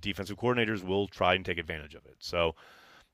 defensive 0.00 0.38
coordinators 0.38 0.84
will 0.84 1.08
try 1.08 1.34
and 1.34 1.44
take 1.44 1.58
advantage 1.58 1.94
of 1.94 2.06
it. 2.06 2.16
So, 2.18 2.54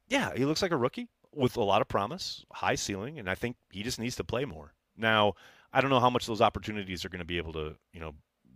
yeah, 0.08 0.32
he 0.36 0.44
looks 0.44 0.62
like 0.62 0.72
a 0.72 0.76
rookie 0.76 1.08
with 1.32 1.56
a 1.56 1.62
lot 1.62 1.82
of 1.82 1.88
promise, 1.88 2.44
high 2.52 2.74
ceiling, 2.74 3.18
and 3.18 3.28
I 3.28 3.34
think 3.34 3.56
he 3.70 3.82
just 3.82 3.98
needs 3.98 4.16
to 4.16 4.24
play 4.24 4.44
more. 4.44 4.74
Now, 4.96 5.34
I 5.72 5.80
don't 5.80 5.90
know 5.90 6.00
how 6.00 6.10
much 6.10 6.26
those 6.26 6.40
opportunities 6.40 7.04
are 7.04 7.08
going 7.08 7.20
to 7.20 7.26
be 7.26 7.38
able 7.38 7.52
to, 7.54 7.76
you 7.92 8.00
know, 8.00 8.14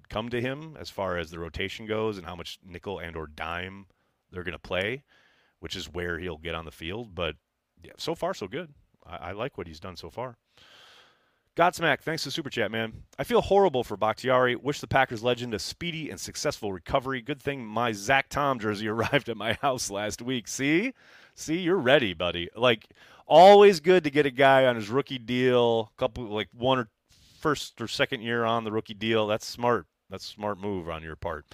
come 0.08 0.28
to 0.28 0.40
him 0.40 0.76
as 0.78 0.90
far 0.90 1.18
as 1.18 1.30
the 1.30 1.38
rotation 1.38 1.86
goes 1.86 2.16
and 2.16 2.26
how 2.26 2.34
much 2.34 2.58
nickel 2.64 2.98
and 2.98 3.16
or 3.16 3.26
dime 3.26 3.86
they're 4.30 4.42
going 4.42 4.52
to 4.52 4.58
play, 4.58 5.04
which 5.60 5.76
is 5.76 5.92
where 5.92 6.18
he'll 6.18 6.38
get 6.38 6.54
on 6.54 6.64
the 6.64 6.70
field. 6.70 7.14
But 7.14 7.36
yeah, 7.82 7.92
so 7.96 8.14
far 8.14 8.34
so 8.34 8.48
good. 8.48 8.72
I, 9.06 9.16
I 9.16 9.32
like 9.32 9.58
what 9.58 9.66
he's 9.66 9.80
done 9.80 9.96
so 9.96 10.10
far. 10.10 10.36
Godsmack, 11.56 12.00
thanks 12.00 12.22
to 12.22 12.30
Super 12.30 12.48
Chat, 12.48 12.70
man. 12.70 12.92
I 13.18 13.24
feel 13.24 13.42
horrible 13.42 13.84
for 13.84 13.96
Bakhtiari. 13.96 14.56
Wish 14.56 14.80
the 14.80 14.86
Packers 14.86 15.22
legend 15.22 15.52
a 15.52 15.58
speedy 15.58 16.08
and 16.08 16.18
successful 16.18 16.72
recovery. 16.72 17.20
Good 17.20 17.42
thing 17.42 17.66
my 17.66 17.92
Zach 17.92 18.28
Tom 18.28 18.58
jersey 18.58 18.88
arrived 18.88 19.28
at 19.28 19.36
my 19.36 19.54
house 19.54 19.90
last 19.90 20.22
week. 20.22 20.48
See? 20.48 20.94
See, 21.34 21.58
you're 21.58 21.76
ready, 21.76 22.14
buddy. 22.14 22.48
Like, 22.56 22.88
Always 23.30 23.78
good 23.78 24.02
to 24.02 24.10
get 24.10 24.26
a 24.26 24.30
guy 24.32 24.66
on 24.66 24.74
his 24.74 24.88
rookie 24.88 25.16
deal, 25.16 25.92
couple 25.96 26.24
like 26.24 26.48
one 26.52 26.80
or 26.80 26.88
first 27.38 27.80
or 27.80 27.86
second 27.86 28.22
year 28.22 28.44
on 28.44 28.64
the 28.64 28.72
rookie 28.72 28.92
deal. 28.92 29.28
That's 29.28 29.46
smart. 29.46 29.86
That's 30.10 30.26
smart 30.26 30.58
move 30.58 30.88
on 30.88 31.04
your 31.04 31.14
part. 31.14 31.46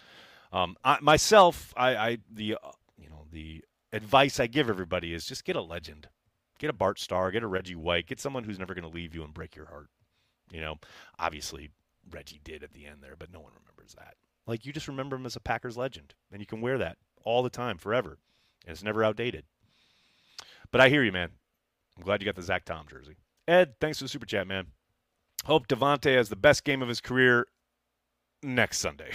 Um, 0.54 0.76
I, 0.82 0.96
myself, 1.02 1.74
I, 1.76 1.96
I 1.96 2.18
the 2.32 2.54
uh, 2.54 2.70
you 2.96 3.10
know 3.10 3.26
the 3.30 3.62
advice 3.92 4.40
I 4.40 4.46
give 4.46 4.70
everybody 4.70 5.12
is 5.12 5.26
just 5.26 5.44
get 5.44 5.54
a 5.54 5.60
legend, 5.60 6.08
get 6.58 6.70
a 6.70 6.72
Bart 6.72 6.98
Starr, 6.98 7.30
get 7.30 7.42
a 7.42 7.46
Reggie 7.46 7.74
White, 7.74 8.06
get 8.06 8.20
someone 8.20 8.44
who's 8.44 8.58
never 8.58 8.74
going 8.74 8.88
to 8.88 8.94
leave 8.94 9.14
you 9.14 9.22
and 9.24 9.34
break 9.34 9.56
your 9.56 9.66
heart. 9.66 9.88
You 10.50 10.60
know, 10.60 10.76
obviously 11.18 11.70
Reggie 12.10 12.40
did 12.44 12.62
at 12.62 12.72
the 12.72 12.86
end 12.86 12.98
there, 13.02 13.16
but 13.18 13.32
no 13.32 13.40
one 13.40 13.52
remembers 13.60 13.94
that. 13.94 14.14
Like 14.46 14.64
you 14.64 14.72
just 14.72 14.88
remember 14.88 15.16
him 15.16 15.26
as 15.26 15.36
a 15.36 15.40
Packers 15.40 15.76
legend, 15.76 16.14
and 16.30 16.40
you 16.40 16.46
can 16.46 16.60
wear 16.60 16.78
that 16.78 16.98
all 17.24 17.42
the 17.42 17.50
time, 17.50 17.78
forever, 17.78 18.18
and 18.64 18.72
it's 18.72 18.84
never 18.84 19.02
outdated. 19.02 19.44
But 20.70 20.80
I 20.80 20.88
hear 20.88 21.02
you, 21.02 21.12
man. 21.12 21.30
I'm 21.96 22.04
glad 22.04 22.20
you 22.20 22.26
got 22.26 22.36
the 22.36 22.42
Zach 22.42 22.64
Tom 22.64 22.86
jersey. 22.88 23.16
Ed, 23.48 23.74
thanks 23.80 23.98
for 23.98 24.04
the 24.04 24.08
super 24.08 24.26
chat, 24.26 24.46
man. 24.46 24.66
Hope 25.44 25.68
Davante 25.68 26.14
has 26.16 26.28
the 26.28 26.36
best 26.36 26.64
game 26.64 26.82
of 26.82 26.88
his 26.88 27.00
career 27.00 27.46
next 28.42 28.78
Sunday. 28.78 29.10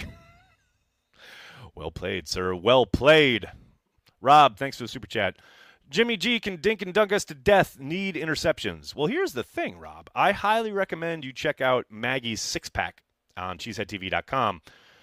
well 1.74 1.90
played, 1.90 2.28
sir. 2.28 2.54
Well 2.54 2.86
played. 2.86 3.46
Rob, 4.20 4.56
thanks 4.56 4.76
for 4.76 4.84
the 4.84 4.88
super 4.88 5.06
chat. 5.06 5.36
Jimmy 5.92 6.16
G 6.16 6.40
can 6.40 6.56
dink 6.56 6.80
and 6.80 6.94
dunk 6.94 7.12
us 7.12 7.24
to 7.26 7.34
death, 7.34 7.78
need 7.78 8.14
interceptions. 8.14 8.94
Well, 8.94 9.08
here's 9.08 9.34
the 9.34 9.42
thing, 9.42 9.78
Rob. 9.78 10.08
I 10.14 10.32
highly 10.32 10.72
recommend 10.72 11.22
you 11.22 11.34
check 11.34 11.60
out 11.60 11.84
Maggie's 11.90 12.40
six 12.40 12.70
pack 12.70 13.02
on 13.36 13.58
cheeseheadtv.com. 13.58 14.62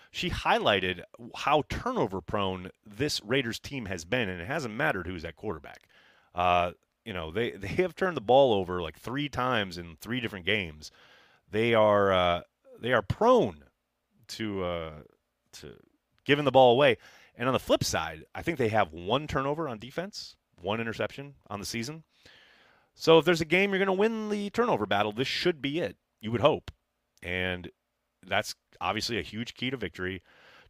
She 0.09 0.31
highlighted 0.31 1.03
how 1.35 1.63
turnover 1.69 2.21
prone 2.21 2.71
this 2.83 3.21
Raiders 3.23 3.59
team 3.59 3.85
has 3.85 4.03
been, 4.03 4.29
and 4.29 4.41
it 4.41 4.47
hasn't 4.47 4.73
mattered 4.73 5.05
who's 5.05 5.23
at 5.23 5.35
quarterback. 5.35 5.87
Uh, 6.33 6.71
you 7.05 7.13
know, 7.13 7.31
they, 7.31 7.51
they 7.51 7.67
have 7.67 7.95
turned 7.95 8.17
the 8.17 8.21
ball 8.21 8.51
over 8.51 8.81
like 8.81 8.97
three 8.97 9.29
times 9.29 9.77
in 9.77 9.95
three 10.01 10.19
different 10.19 10.47
games. 10.47 10.91
They 11.51 11.75
are 11.75 12.11
uh, 12.11 12.41
they 12.81 12.93
are 12.93 13.03
prone 13.03 13.63
to 14.29 14.63
uh, 14.63 14.91
to 15.53 15.75
giving 16.25 16.45
the 16.45 16.51
ball 16.51 16.71
away. 16.71 16.97
And 17.35 17.47
on 17.47 17.53
the 17.53 17.59
flip 17.59 17.83
side, 17.83 18.25
I 18.33 18.41
think 18.41 18.57
they 18.57 18.69
have 18.69 18.91
one 18.91 19.27
turnover 19.27 19.69
on 19.69 19.77
defense, 19.77 20.35
one 20.61 20.81
interception 20.81 21.35
on 21.49 21.59
the 21.59 21.65
season. 21.65 22.03
So 22.95 23.17
if 23.17 23.25
there's 23.25 23.41
a 23.41 23.45
game 23.45 23.71
you're 23.71 23.79
going 23.79 23.87
to 23.87 23.93
win 23.93 24.29
the 24.29 24.49
turnover 24.49 24.85
battle, 24.85 25.11
this 25.11 25.27
should 25.27 25.61
be 25.61 25.79
it. 25.79 25.95
You 26.21 26.31
would 26.31 26.41
hope. 26.41 26.71
And 27.23 27.69
that's 28.25 28.55
obviously 28.81 29.17
a 29.19 29.23
huge 29.23 29.53
key 29.53 29.69
to 29.69 29.77
victory. 29.77 30.21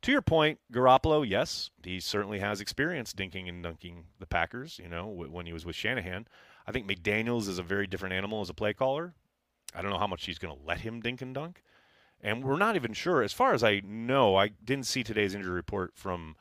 To 0.03 0.11
your 0.11 0.21
point, 0.21 0.59
Garoppolo, 0.71 1.27
yes, 1.27 1.71
he 1.83 1.99
certainly 1.99 2.39
has 2.39 2.61
experience 2.61 3.13
dinking 3.13 3.49
and 3.49 3.61
dunking 3.61 4.05
the 4.19 4.25
Packers, 4.25 4.79
you 4.81 4.87
know, 4.87 5.07
when 5.07 5.45
he 5.45 5.53
was 5.53 5.65
with 5.65 5.75
Shanahan. 5.75 6.27
I 6.65 6.71
think 6.71 6.87
McDaniels 6.87 7.47
is 7.47 7.57
a 7.57 7.63
very 7.63 7.87
different 7.87 8.13
animal 8.13 8.41
as 8.41 8.49
a 8.49 8.53
play 8.53 8.73
caller. 8.73 9.13
I 9.75 9.81
don't 9.81 9.91
know 9.91 9.97
how 9.97 10.07
much 10.07 10.25
he's 10.25 10.39
going 10.39 10.55
to 10.55 10.65
let 10.65 10.81
him 10.81 11.01
dink 11.01 11.21
and 11.21 11.33
dunk. 11.33 11.63
And 12.21 12.43
we're 12.43 12.57
not 12.57 12.75
even 12.75 12.93
sure. 12.93 13.23
As 13.23 13.33
far 13.33 13.53
as 13.53 13.63
I 13.63 13.81
know, 13.83 14.35
I 14.35 14.49
didn't 14.49 14.85
see 14.85 15.03
today's 15.03 15.35
injury 15.35 15.53
report 15.53 15.93
from 15.95 16.35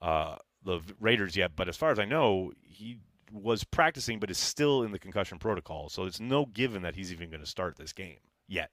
uh, 0.00 0.36
the 0.66 0.80
Raiders 1.00 1.36
yet, 1.36 1.52
but 1.56 1.68
as 1.68 1.76
far 1.76 1.90
as 1.90 1.98
I 1.98 2.04
know, 2.04 2.52
he 2.62 2.98
was 3.32 3.64
practicing 3.64 4.18
but 4.18 4.30
is 4.30 4.38
still 4.38 4.82
in 4.82 4.92
the 4.92 4.98
concussion 4.98 5.38
protocol. 5.38 5.88
So 5.88 6.04
it's 6.04 6.20
no 6.20 6.46
given 6.46 6.82
that 6.82 6.94
he's 6.94 7.12
even 7.12 7.30
going 7.30 7.40
to 7.40 7.46
start 7.46 7.76
this 7.76 7.92
game 7.92 8.18
yet. 8.46 8.70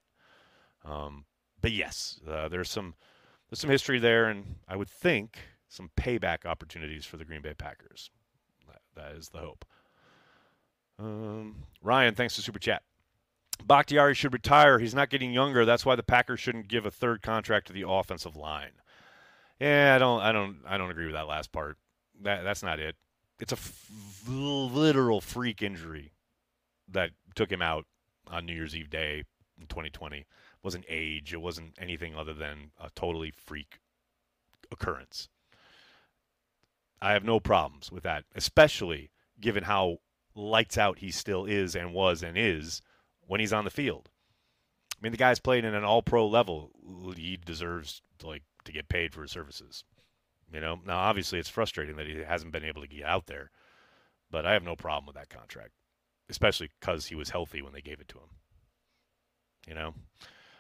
Um, 0.84 1.26
but 1.62 1.72
yes, 1.72 2.20
uh, 2.30 2.50
there's 2.50 2.70
some 2.70 2.96
there's 3.50 3.60
some 3.60 3.70
history 3.70 4.00
there, 4.00 4.26
and 4.26 4.56
I 4.68 4.76
would 4.76 4.90
think 4.90 5.38
some 5.70 5.92
payback 5.96 6.46
opportunities 6.46 7.06
for 7.06 7.18
the 7.18 7.26
Green 7.26 7.42
Bay 7.42 7.54
Packers. 7.54 8.10
that, 8.68 8.82
that 8.96 9.16
is 9.16 9.30
the 9.30 9.40
hope. 9.40 9.66
Um, 11.00 11.64
Ryan, 11.82 12.16
thanks 12.16 12.36
for 12.36 12.42
super 12.42 12.60
chat. 12.60 12.84
Bakhtiari 13.66 14.14
should 14.14 14.34
retire. 14.34 14.80
He's 14.80 14.96
not 14.96 15.10
getting 15.10 15.32
younger. 15.32 15.66
That's 15.66 15.86
why 15.86 15.96
the 15.96 16.04
Packers 16.04 16.40
shouldn't 16.40 16.68
give 16.68 16.86
a 16.86 16.92
third 16.92 17.22
contract 17.22 17.68
to 17.68 17.74
the 17.74 17.88
offensive 17.88 18.36
line. 18.36 18.72
Yeah, 19.60 19.96
I 19.96 20.00
don't, 20.00 20.22
I 20.22 20.32
don't, 20.32 20.58
I 20.68 20.78
don't 20.78 20.92
agree 20.92 21.06
with 21.06 21.16
that 21.16 21.28
last 21.28 21.52
part. 21.52 21.78
That 22.22 22.44
that's 22.44 22.64
not 22.64 22.80
it. 22.80 22.96
It's 23.40 23.52
a 23.52 23.56
f- 23.56 23.90
literal 24.28 25.22
freak 25.22 25.62
injury 25.62 26.14
that 26.88 27.12
took 27.36 27.52
him 27.52 27.62
out 27.62 27.86
on 28.28 28.46
New 28.46 28.54
Year's 28.54 28.76
Eve 28.76 28.90
day 28.90 29.24
in 29.60 29.68
2020. 29.68 30.20
It 30.20 30.26
wasn't 30.64 30.86
age. 30.88 31.34
It 31.34 31.42
wasn't 31.42 31.76
anything 31.78 32.16
other 32.16 32.34
than 32.34 32.72
a 32.80 32.90
totally 32.96 33.32
freak 33.32 33.80
occurrence. 34.72 35.30
I 37.02 37.14
have 37.14 37.26
no 37.26 37.40
problems 37.40 37.92
with 37.92 38.04
that, 38.04 38.24
especially 38.34 39.12
given 39.42 39.64
how 39.66 39.98
lights 40.36 40.78
out 40.78 41.00
he 41.00 41.12
still 41.12 41.46
is 41.46 41.76
and 41.76 41.94
was 41.94 42.24
and 42.24 42.38
is 42.38 42.82
when 43.28 43.40
he's 43.40 43.54
on 43.54 43.66
the 43.66 43.72
field. 43.72 44.10
I 44.98 45.00
mean, 45.02 45.12
the 45.12 45.18
guy's 45.18 45.40
played 45.40 45.66
in 45.66 45.74
an 45.74 45.84
all 45.84 46.02
pro 46.02 46.26
level. 46.26 46.72
He 47.16 47.38
deserves 47.38 48.02
like 48.24 48.44
to 48.64 48.72
get 48.72 48.88
paid 48.88 49.14
for 49.14 49.22
his 49.22 49.32
services. 49.32 49.84
You 50.54 50.62
know, 50.62 50.80
now 50.86 51.00
obviously 51.00 51.40
it's 51.40 51.50
frustrating 51.50 51.96
that 51.96 52.06
he 52.06 52.18
hasn't 52.20 52.52
been 52.52 52.64
able 52.64 52.82
to 52.82 52.88
get 52.88 53.06
out 53.06 53.26
there, 53.26 53.50
but 54.30 54.46
I 54.46 54.54
have 54.54 54.64
no 54.64 54.76
problem 54.76 55.08
with 55.08 55.16
that 55.16 55.30
contract, 55.30 55.72
especially 56.30 56.70
because 56.80 57.08
he 57.08 57.16
was 57.16 57.32
healthy 57.32 57.64
when 57.64 57.74
they 57.74 57.82
gave 57.82 58.00
it 58.00 58.08
to 58.10 58.20
him. 58.20 58.30
You 59.68 59.74
know, 59.74 59.94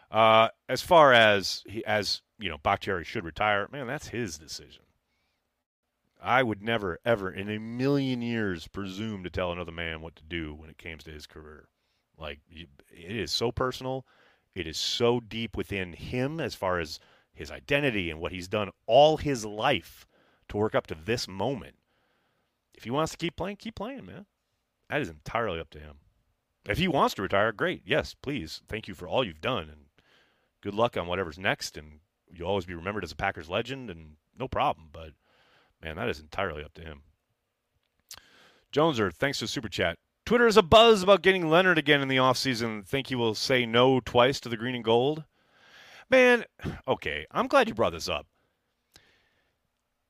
uh, 0.09 0.49
as 0.67 0.81
far 0.81 1.13
as 1.13 1.63
he, 1.67 1.85
as 1.85 2.21
you 2.39 2.49
know, 2.49 2.57
Bakhtiari 2.57 3.03
should 3.03 3.23
retire. 3.23 3.67
Man, 3.71 3.85
that's 3.85 4.07
his 4.07 4.39
decision. 4.39 4.83
I 6.21 6.41
would 6.41 6.63
never, 6.63 6.99
ever 7.05 7.29
in 7.29 7.49
a 7.49 7.59
million 7.59 8.21
years 8.21 8.67
presume 8.67 9.23
to 9.25 9.29
tell 9.29 9.51
another 9.51 9.73
man 9.73 10.01
what 10.01 10.15
to 10.15 10.23
do 10.23 10.55
when 10.55 10.69
it 10.69 10.77
comes 10.77 11.03
to 11.03 11.11
his 11.11 11.27
career. 11.27 11.67
Like 12.17 12.39
it 12.49 12.69
is 12.89 13.31
so 13.31 13.51
personal. 13.51 14.07
It 14.55 14.65
is 14.65 14.77
so 14.77 15.19
deep 15.19 15.55
within 15.55 15.93
him 15.93 16.39
as 16.39 16.55
far 16.55 16.79
as 16.79 16.99
his 17.33 17.51
identity 17.51 18.09
and 18.09 18.19
what 18.19 18.31
he's 18.31 18.47
done 18.47 18.69
all 18.85 19.17
his 19.17 19.45
life 19.45 20.05
to 20.49 20.57
work 20.57 20.75
up 20.75 20.87
to 20.87 20.95
this 20.95 21.27
moment. 21.27 21.75
If 22.73 22.83
he 22.83 22.91
wants 22.91 23.11
to 23.11 23.17
keep 23.17 23.35
playing, 23.35 23.57
keep 23.57 23.75
playing, 23.75 24.05
man. 24.05 24.25
That 24.89 25.01
is 25.01 25.09
entirely 25.09 25.59
up 25.59 25.69
to 25.71 25.79
him. 25.79 25.95
If 26.67 26.77
he 26.77 26.87
wants 26.87 27.15
to 27.15 27.21
retire, 27.21 27.51
great. 27.51 27.81
Yes, 27.85 28.13
please. 28.13 28.61
Thank 28.67 28.87
you 28.87 28.93
for 28.93 29.07
all 29.07 29.23
you've 29.23 29.41
done 29.41 29.69
and 29.69 29.85
good 30.61 30.73
luck 30.73 30.95
on 30.95 31.07
whatever's 31.07 31.39
next 31.39 31.77
and 31.77 31.99
you'll 32.31 32.47
always 32.47 32.65
be 32.65 32.73
remembered 32.73 33.03
as 33.03 33.11
a 33.11 33.15
Packers 33.15 33.49
legend 33.49 33.89
and 33.89 34.15
no 34.37 34.47
problem, 34.47 34.87
but 34.91 35.11
man, 35.83 35.95
that 35.97 36.09
is 36.09 36.19
entirely 36.19 36.63
up 36.63 36.73
to 36.75 36.81
him. 36.81 37.01
Joneser, 38.71 39.13
thanks 39.13 39.39
for 39.39 39.45
the 39.45 39.49
super 39.49 39.69
chat. 39.69 39.97
Twitter 40.25 40.47
is 40.47 40.57
a 40.57 40.63
buzz 40.63 41.03
about 41.03 41.21
getting 41.21 41.49
Leonhard 41.49 41.77
again 41.77 42.01
in 42.01 42.07
the 42.07 42.15
offseason. 42.15 42.85
Think 42.85 43.07
he 43.07 43.15
will 43.15 43.35
say 43.35 43.65
no 43.65 43.99
twice 43.99 44.39
to 44.39 44.49
the 44.49 44.57
green 44.57 44.73
and 44.73 44.83
gold? 44.83 45.25
Man, 46.13 46.45
okay, 46.87 47.25
I'm 47.31 47.47
glad 47.47 47.67
you 47.67 47.73
brought 47.73 47.93
this 47.93 48.07
up. 48.07 48.27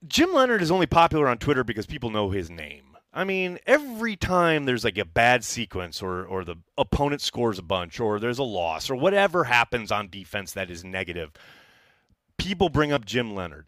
Jim 0.06 0.34
Leonhard 0.34 0.62
is 0.62 0.70
only 0.70 0.86
popular 0.86 1.30
on 1.30 1.38
Twitter 1.38 1.64
because 1.64 1.86
people 1.86 2.10
know 2.10 2.30
his 2.30 2.50
name. 2.50 2.98
I 3.14 3.24
mean, 3.24 3.58
every 3.66 4.18
time 4.18 4.66
there's 4.66 4.84
like 4.84 4.98
a 4.98 5.06
bad 5.06 5.46
sequence 5.46 6.02
or 6.02 6.26
or 6.26 6.44
the 6.44 6.58
opponent 6.78 7.22
scores 7.22 7.58
a 7.58 7.62
bunch 7.62 8.02
or 8.02 8.20
there's 8.20 8.38
a 8.38 8.44
loss 8.44 8.90
or 8.90 8.98
whatever 8.98 9.46
happens 9.46 9.94
on 9.94 10.10
defense 10.10 10.52
that 10.52 10.70
is 10.70 10.84
negative, 10.84 11.32
people 12.38 12.68
bring 12.68 12.92
up 12.92 13.06
Jim 13.06 13.34
Leonhard 13.34 13.68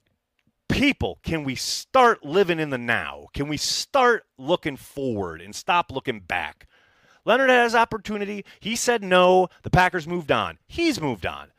people, 0.68 1.20
can 1.24 1.46
we 1.46 1.56
start 1.56 2.26
living 2.26 2.60
in 2.60 2.70
the 2.70 2.78
now? 2.78 3.28
Can 3.34 3.48
we 3.48 3.56
start 3.56 4.26
looking 4.38 4.76
forward 4.76 5.40
and 5.40 5.56
stop 5.56 5.90
looking 5.90 6.20
back? 6.20 6.68
Leonhard 7.24 7.50
has 7.50 7.74
opportunity. 7.74 8.44
He 8.60 8.76
said 8.76 9.04
no. 9.04 9.48
The 9.64 9.70
Packers 9.70 10.06
moved 10.06 10.34
on. 10.34 10.58
He's 10.68 11.00
moved 11.00 11.26
on. 11.26 11.52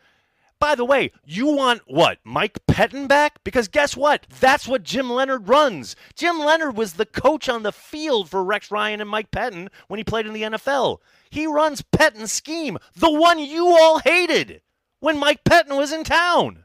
By 0.58 0.74
the 0.74 0.84
way, 0.84 1.12
you 1.24 1.48
want 1.48 1.82
what? 1.86 2.18
Mike 2.24 2.58
Pettine 2.66 3.08
back? 3.08 3.44
Because 3.44 3.68
guess 3.68 3.96
what? 3.96 4.26
That's 4.40 4.66
what 4.66 4.82
Jim 4.82 5.10
Leonhard 5.10 5.48
runs. 5.48 5.96
Jim 6.14 6.38
Leonhard 6.38 6.76
was 6.76 6.94
the 6.94 7.04
coach 7.04 7.48
on 7.48 7.62
the 7.62 7.72
field 7.72 8.30
for 8.30 8.42
Rex 8.42 8.70
Ryan 8.70 9.00
and 9.00 9.10
Mike 9.10 9.30
Pettine 9.30 9.68
when 9.88 9.98
he 9.98 10.04
played 10.04 10.26
in 10.26 10.32
the 10.32 10.42
NFL. 10.42 10.98
He 11.30 11.46
runs 11.46 11.82
Pettine's 11.82 12.32
scheme, 12.32 12.78
the 12.94 13.10
one 13.10 13.38
you 13.38 13.66
all 13.68 13.98
hated 13.98 14.62
when 15.00 15.18
Mike 15.18 15.44
Pettine 15.44 15.76
was 15.76 15.92
in 15.92 16.04
town. 16.04 16.64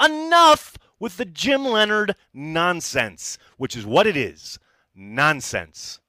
Enough 0.00 0.78
with 1.00 1.16
the 1.16 1.24
Jim 1.24 1.64
Leonhard 1.64 2.14
nonsense, 2.32 3.36
which 3.56 3.76
is 3.76 3.84
what 3.84 4.06
it 4.06 4.16
is 4.16 4.58
nonsense. 4.94 6.00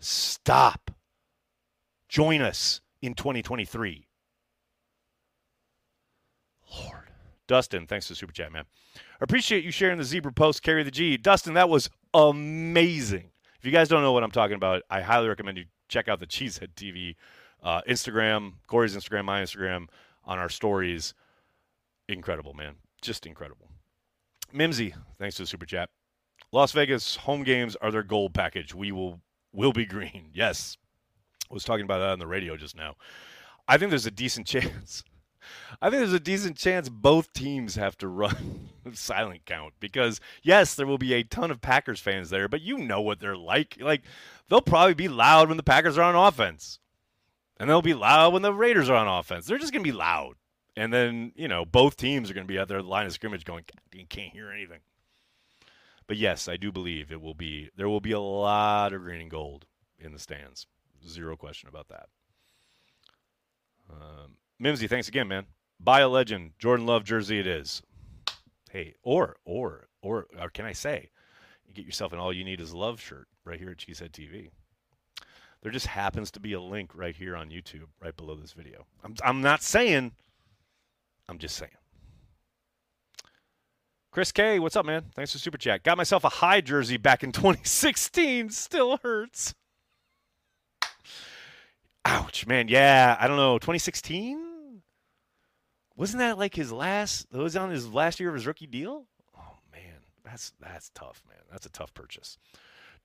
Stop. 0.00 0.90
Join 2.08 2.40
us 2.40 2.80
in 3.00 3.14
2023. 3.14 4.05
Lord. 6.82 7.10
Dustin, 7.46 7.86
thanks 7.86 8.06
for 8.06 8.12
the 8.12 8.16
super 8.16 8.32
chat, 8.32 8.52
man. 8.52 8.64
I 8.96 9.00
appreciate 9.20 9.64
you 9.64 9.70
sharing 9.70 9.98
the 9.98 10.04
zebra 10.04 10.32
post, 10.32 10.62
carry 10.62 10.82
the 10.82 10.90
G. 10.90 11.16
Dustin, 11.16 11.54
that 11.54 11.68
was 11.68 11.88
amazing. 12.12 13.30
If 13.58 13.64
you 13.64 13.72
guys 13.72 13.88
don't 13.88 14.02
know 14.02 14.12
what 14.12 14.22
I'm 14.22 14.30
talking 14.30 14.56
about, 14.56 14.82
I 14.90 15.00
highly 15.00 15.28
recommend 15.28 15.58
you 15.58 15.64
check 15.88 16.08
out 16.08 16.20
the 16.20 16.26
Cheesehead 16.26 16.74
TV 16.74 17.14
uh, 17.62 17.82
Instagram, 17.88 18.54
Corey's 18.66 18.96
Instagram, 18.96 19.24
my 19.24 19.42
Instagram, 19.42 19.88
on 20.24 20.38
our 20.38 20.48
stories. 20.48 21.14
Incredible, 22.08 22.54
man. 22.54 22.74
Just 23.02 23.26
incredible. 23.26 23.68
Mimsy, 24.52 24.94
thanks 25.18 25.36
to 25.36 25.42
the 25.42 25.46
super 25.46 25.66
chat. 25.66 25.90
Las 26.52 26.72
Vegas 26.72 27.16
home 27.16 27.42
games 27.42 27.76
are 27.76 27.90
their 27.90 28.02
gold 28.02 28.34
package. 28.34 28.74
We 28.74 28.92
will 28.92 29.20
will 29.52 29.72
be 29.72 29.86
green. 29.86 30.30
Yes. 30.32 30.76
I 31.50 31.54
was 31.54 31.64
talking 31.64 31.84
about 31.84 31.98
that 31.98 32.10
on 32.10 32.18
the 32.18 32.26
radio 32.26 32.56
just 32.56 32.76
now. 32.76 32.96
I 33.68 33.78
think 33.78 33.90
there's 33.90 34.06
a 34.06 34.10
decent 34.10 34.46
chance. 34.46 35.02
I 35.80 35.90
think 35.90 36.00
there's 36.00 36.12
a 36.12 36.20
decent 36.20 36.56
chance 36.56 36.88
both 36.88 37.32
teams 37.32 37.74
have 37.76 37.96
to 37.98 38.08
run 38.08 38.68
silent 38.92 39.44
count 39.46 39.74
because 39.80 40.20
yes, 40.42 40.74
there 40.74 40.86
will 40.86 40.98
be 40.98 41.14
a 41.14 41.22
ton 41.22 41.50
of 41.50 41.60
Packers 41.60 42.00
fans 42.00 42.30
there, 42.30 42.48
but 42.48 42.62
you 42.62 42.78
know 42.78 43.00
what 43.00 43.20
they're 43.20 43.36
like. 43.36 43.78
Like 43.80 44.02
they'll 44.48 44.60
probably 44.60 44.94
be 44.94 45.08
loud 45.08 45.48
when 45.48 45.56
the 45.56 45.62
Packers 45.62 45.98
are 45.98 46.02
on 46.02 46.14
offense. 46.14 46.78
And 47.58 47.70
they'll 47.70 47.82
be 47.82 47.94
loud 47.94 48.34
when 48.34 48.42
the 48.42 48.52
Raiders 48.52 48.90
are 48.90 48.96
on 48.96 49.08
offense. 49.08 49.46
They're 49.46 49.58
just 49.58 49.72
going 49.72 49.82
to 49.82 49.90
be 49.90 49.96
loud. 49.96 50.34
And 50.76 50.92
then, 50.92 51.32
you 51.36 51.48
know, 51.48 51.64
both 51.64 51.96
teams 51.96 52.30
are 52.30 52.34
going 52.34 52.46
to 52.46 52.52
be 52.52 52.58
at 52.58 52.68
their 52.68 52.82
line 52.82 53.06
of 53.06 53.12
scrimmage 53.12 53.46
going, 53.46 53.64
you 53.94 54.04
can't 54.06 54.32
hear 54.32 54.50
anything. 54.50 54.80
But 56.06 56.18
yes, 56.18 56.48
I 56.48 56.56
do 56.56 56.70
believe 56.70 57.10
it 57.10 57.20
will 57.20 57.34
be 57.34 57.70
there 57.76 57.88
will 57.88 58.00
be 58.00 58.12
a 58.12 58.20
lot 58.20 58.92
of 58.92 59.02
green 59.02 59.20
and 59.20 59.30
gold 59.30 59.66
in 59.98 60.12
the 60.12 60.18
stands. 60.18 60.66
Zero 61.06 61.36
question 61.36 61.68
about 61.68 61.88
that. 61.88 62.08
Um, 63.90 64.36
Mimsy, 64.58 64.86
thanks 64.88 65.08
again, 65.08 65.28
man. 65.28 65.46
Buy 65.78 66.00
a 66.00 66.08
legend, 66.08 66.52
Jordan 66.58 66.86
Love 66.86 67.04
jersey. 67.04 67.38
It 67.38 67.46
is. 67.46 67.82
Hey, 68.70 68.94
or 69.02 69.36
or 69.44 69.88
or 70.02 70.26
or 70.40 70.48
can 70.50 70.64
I 70.64 70.72
say, 70.72 71.10
you 71.66 71.74
get 71.74 71.84
yourself 71.84 72.12
an 72.12 72.18
all 72.18 72.32
you 72.32 72.44
need 72.44 72.60
is 72.60 72.74
love 72.74 73.00
shirt 73.00 73.28
right 73.44 73.58
here 73.58 73.70
at 73.70 73.78
Cheesehead 73.78 74.12
TV. 74.12 74.50
There 75.62 75.72
just 75.72 75.86
happens 75.86 76.30
to 76.32 76.40
be 76.40 76.52
a 76.52 76.60
link 76.60 76.92
right 76.94 77.14
here 77.16 77.36
on 77.36 77.50
YouTube, 77.50 77.88
right 78.02 78.16
below 78.16 78.36
this 78.36 78.52
video. 78.52 78.86
I'm 79.04 79.14
I'm 79.22 79.42
not 79.42 79.62
saying. 79.62 80.12
I'm 81.28 81.38
just 81.38 81.56
saying. 81.56 81.72
Chris 84.12 84.32
K, 84.32 84.58
what's 84.58 84.76
up, 84.76 84.86
man? 84.86 85.04
Thanks 85.14 85.32
for 85.32 85.38
super 85.38 85.58
chat. 85.58 85.82
Got 85.82 85.98
myself 85.98 86.24
a 86.24 86.30
high 86.30 86.62
jersey 86.62 86.96
back 86.96 87.22
in 87.22 87.32
2016. 87.32 88.48
Still 88.48 88.96
hurts. 89.02 89.54
Ouch, 92.06 92.46
man. 92.46 92.68
Yeah, 92.68 93.16
I 93.20 93.26
don't 93.26 93.36
know. 93.36 93.58
2016? 93.58 94.45
Wasn't 95.96 96.18
that 96.18 96.38
like 96.38 96.54
his 96.54 96.72
last? 96.72 97.30
That 97.32 97.38
Was 97.38 97.56
on 97.56 97.70
his 97.70 97.88
last 97.88 98.20
year 98.20 98.28
of 98.28 98.34
his 98.34 98.46
rookie 98.46 98.66
deal? 98.66 99.06
Oh 99.36 99.58
man, 99.72 100.00
that's 100.24 100.52
that's 100.60 100.90
tough, 100.94 101.22
man. 101.28 101.40
That's 101.50 101.66
a 101.66 101.70
tough 101.70 101.94
purchase. 101.94 102.38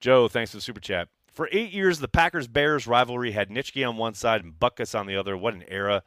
Joe, 0.00 0.28
thanks 0.28 0.50
for 0.50 0.58
the 0.58 0.62
super 0.62 0.80
chat. 0.80 1.08
For 1.32 1.48
eight 1.50 1.72
years, 1.72 2.00
the 2.00 2.08
Packers 2.08 2.46
Bears 2.46 2.86
rivalry 2.86 3.30
had 3.32 3.48
Nitschke 3.48 3.88
on 3.88 3.96
one 3.96 4.12
side 4.14 4.44
and 4.44 4.52
Butkus 4.52 4.98
on 4.98 5.06
the 5.06 5.16
other. 5.16 5.36
What 5.36 5.54
an 5.54 5.64
era 5.66 6.02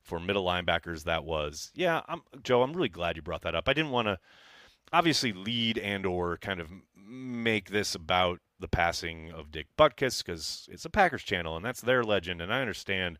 for 0.00 0.20
middle 0.20 0.44
linebackers 0.44 1.04
that 1.04 1.24
was. 1.24 1.72
Yeah, 1.74 2.02
I'm, 2.06 2.22
Joe, 2.44 2.62
I'm 2.62 2.72
really 2.72 2.88
glad 2.88 3.16
you 3.16 3.22
brought 3.22 3.42
that 3.42 3.56
up. 3.56 3.68
I 3.68 3.72
didn't 3.72 3.90
want 3.90 4.06
to 4.06 4.18
obviously 4.92 5.32
lead 5.32 5.78
and 5.78 6.06
or 6.06 6.36
kind 6.36 6.60
of 6.60 6.70
make 6.94 7.70
this 7.70 7.94
about 7.94 8.40
the 8.60 8.68
passing 8.68 9.32
of 9.32 9.50
Dick 9.50 9.66
Butkus 9.76 10.24
because 10.24 10.68
it's 10.70 10.84
a 10.84 10.90
Packers 10.90 11.22
channel 11.22 11.56
and 11.56 11.64
that's 11.64 11.80
their 11.80 12.04
legend. 12.04 12.40
And 12.40 12.52
I 12.52 12.60
understand, 12.60 13.18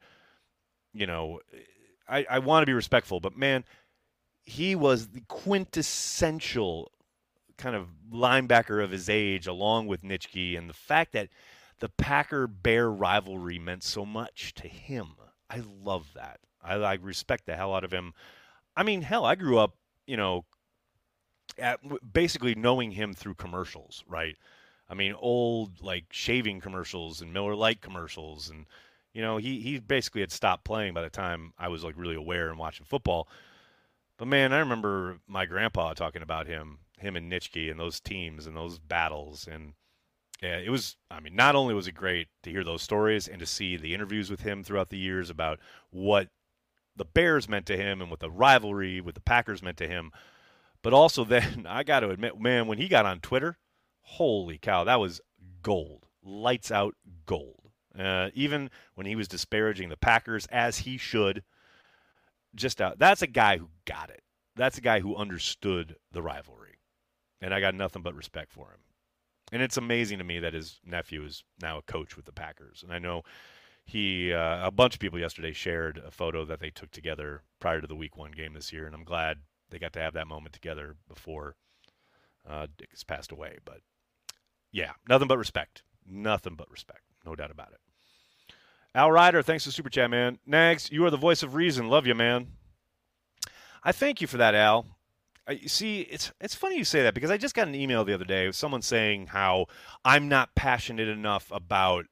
you 0.93 1.07
know, 1.07 1.41
I, 2.09 2.27
I 2.29 2.39
want 2.39 2.63
to 2.63 2.67
be 2.67 2.73
respectful, 2.75 3.21
but 3.21 3.37
man, 3.37 3.65
he 4.45 4.75
was 4.75 5.09
the 5.09 5.23
quintessential 5.29 6.91
kind 7.59 7.77
of 7.77 7.89
linebacker 8.11 8.83
of 8.83 8.91
his 8.91 9.09
age, 9.11 9.47
along 9.47 9.89
with 9.89 10.03
Nitschke, 10.03 10.57
and 10.57 10.71
the 10.71 10.75
fact 10.75 11.13
that 11.13 11.29
the 11.81 11.89
Packer 11.89 12.47
Bear 12.47 12.91
rivalry 12.91 13.59
meant 13.59 13.85
so 13.85 14.07
much 14.07 14.55
to 14.55 14.69
him. 14.69 15.17
I 15.51 15.63
love 15.83 16.09
that. 16.15 16.41
I, 16.63 16.75
I 16.75 16.95
respect 16.95 17.47
the 17.47 17.57
hell 17.57 17.75
out 17.75 17.85
of 17.85 17.93
him. 17.93 18.15
I 18.77 18.83
mean, 18.83 19.03
hell, 19.03 19.25
I 19.25 19.35
grew 19.35 19.59
up, 19.59 19.77
you 20.07 20.17
know, 20.17 20.45
at 21.59 21.81
basically 22.13 22.55
knowing 22.55 22.93
him 22.93 23.13
through 23.13 23.35
commercials, 23.35 24.05
right? 24.07 24.37
I 24.89 24.95
mean, 24.95 25.15
old 25.19 25.83
like 25.83 26.05
shaving 26.11 26.61
commercials 26.61 27.21
and 27.21 27.33
Miller 27.33 27.55
Lite 27.55 27.81
commercials, 27.81 28.49
and 28.49 28.67
you 29.13 29.23
know, 29.23 29.37
he 29.37 29.61
he 29.61 29.79
basically 29.79 30.21
had 30.21 30.33
stopped 30.33 30.65
playing 30.65 30.95
by 30.95 31.03
the 31.03 31.11
time 31.11 31.53
I 31.59 31.69
was 31.69 31.85
like 31.85 31.95
really 31.97 32.15
aware 32.15 32.49
and 32.49 32.59
watching 32.59 32.87
football. 32.87 33.29
But 34.17 34.29
man, 34.29 34.53
I 34.53 34.59
remember 34.59 35.19
my 35.27 35.47
grandpa 35.47 35.95
talking 35.95 36.23
about 36.23 36.47
him, 36.47 36.79
him 36.99 37.17
and 37.17 37.31
Nitschke 37.31 37.71
and 37.71 37.79
those 37.79 38.01
teams 38.01 38.47
and 38.47 38.57
those 38.57 38.79
battles, 38.79 39.49
and 39.51 39.75
yeah, 40.43 40.59
it 40.59 40.71
was. 40.71 40.97
I 41.11 41.21
mean, 41.21 41.35
not 41.35 41.57
only 41.57 41.75
was 41.75 41.89
it 41.89 41.93
great 41.93 42.29
to 42.43 42.51
hear 42.51 42.65
those 42.65 42.83
stories 42.83 43.29
and 43.29 43.41
to 43.41 43.47
see 43.47 43.77
the 43.77 43.95
interviews 43.95 44.31
with 44.31 44.41
him 44.41 44.63
throughout 44.63 44.91
the 44.91 44.99
years 44.99 45.31
about 45.31 45.59
what 45.91 46.29
the 46.97 47.05
Bears 47.05 47.49
meant 47.49 47.67
to 47.67 47.77
him 47.77 48.01
and 48.01 48.11
what 48.11 48.21
the 48.21 48.31
rivalry 48.31 49.01
with 49.01 49.15
the 49.15 49.21
Packers 49.21 49.63
meant 49.63 49.77
to 49.79 49.89
him 49.89 50.13
but 50.83 50.93
also, 50.93 51.25
then 51.25 51.67
I 51.69 51.83
got 51.83 52.01
to 52.01 52.11
admit, 52.11 52.39
man, 52.41 52.67
when 52.67 52.79
he 52.79 52.89
got 52.89 53.07
on 53.07 53.21
Twitter, 53.21 53.59
holy 54.01 54.59
cow, 54.59 54.85
that 54.85 55.01
was 55.01 55.21
gold, 55.63 56.07
lights 56.23 56.71
out 56.71 56.95
gold. 57.27 57.68
Uh, 57.99 58.31
even 58.35 58.71
when 58.95 59.07
he 59.07 59.17
was 59.17 59.29
disparaging 59.29 59.89
the 59.89 59.97
Packers, 59.97 60.47
as 60.47 60.79
he 60.79 60.97
should, 60.97 61.43
just 62.55 62.81
out. 62.81 62.99
That's 62.99 63.23
a 63.23 63.27
guy 63.27 63.59
who 63.59 63.69
got 63.85 64.11
it. 64.11 64.23
That's 64.57 64.79
a 64.79 64.83
guy 64.83 65.01
who 65.01 65.17
understood 65.17 65.97
the 66.13 66.23
rivalry, 66.23 66.79
and 67.41 67.53
I 67.53 67.61
got 67.61 67.75
nothing 67.75 68.03
but 68.03 68.15
respect 68.15 68.53
for 68.53 68.71
him. 68.71 68.81
And 69.51 69.63
it's 69.63 69.77
amazing 69.77 70.19
to 70.19 70.25
me 70.25 70.39
that 70.41 70.55
his 70.55 70.81
nephew 70.85 71.25
is 71.25 71.43
now 71.61 71.79
a 71.79 71.83
coach 71.83 72.17
with 72.17 72.27
the 72.27 72.33
Packers, 72.33 72.83
and 72.83 72.93
I 72.93 72.99
know 72.99 73.23
he 73.85 74.33
uh, 74.33 74.67
a 74.67 74.71
bunch 74.71 74.95
of 74.95 75.01
people 75.01 75.19
yesterday 75.19 75.53
shared 75.53 76.01
a 76.05 76.11
photo 76.11 76.45
that 76.45 76.61
they 76.61 76.71
took 76.71 76.91
together 76.91 77.43
prior 77.59 77.81
to 77.81 77.87
the 77.87 77.97
Week 77.97 78.17
One 78.17 78.33
game 78.33 78.53
this 78.53 78.73
year, 78.73 78.87
and 78.87 78.95
I'm 78.95 79.05
glad 79.05 79.39
they 79.71 79.79
got 79.79 79.93
to 79.95 80.01
have 80.01 80.15
that 80.15 80.27
moment 80.27 80.53
together 80.53 80.97
before 81.09 81.57
uh, 82.49 82.67
Dick 82.77 82.91
has 82.91 83.05
passed 83.05 83.33
away. 83.33 83.59
But 83.65 83.81
yeah, 84.73 84.93
nothing 85.09 85.29
but 85.29 85.39
respect. 85.39 85.83
Nothing 86.07 86.55
but 86.55 86.71
respect. 86.71 87.03
No 87.25 87.35
doubt 87.35 87.51
about 87.51 87.73
it. 87.73 87.81
Al 88.95 89.11
Ryder, 89.11 89.43
thanks 89.43 89.65
for 89.65 89.71
super 89.71 89.91
chat, 89.91 90.11
man. 90.11 90.39
Nags, 90.47 90.91
you 90.91 91.05
are 91.05 91.11
the 91.11 91.17
voice 91.17 91.43
of 91.43 91.55
reason. 91.55 91.89
Love 91.89 92.07
you, 92.07 92.15
man. 92.15 92.49
I 93.85 93.93
thank 93.93 94.21
you 94.21 94.27
for 94.27 94.39
that, 94.39 94.55
Al. 94.55 94.87
I, 95.47 95.61
see, 95.67 96.03
it's 96.03 96.33
it's 96.41 96.55
funny 96.55 96.77
you 96.77 96.85
say 96.85 97.03
that 97.05 97.15
because 97.15 97.31
I 97.31 97.39
just 97.39 97.55
got 97.55 97.69
an 97.69 97.75
email 97.75 98.05
the 98.05 98.13
other 98.13 98.25
day 98.25 98.53
someone 98.53 98.83
saying 98.83 99.29
how 99.29 99.67
I'm 100.05 100.29
not 100.29 100.55
passionate 100.55 101.09
enough 101.09 101.51
about 101.51 102.05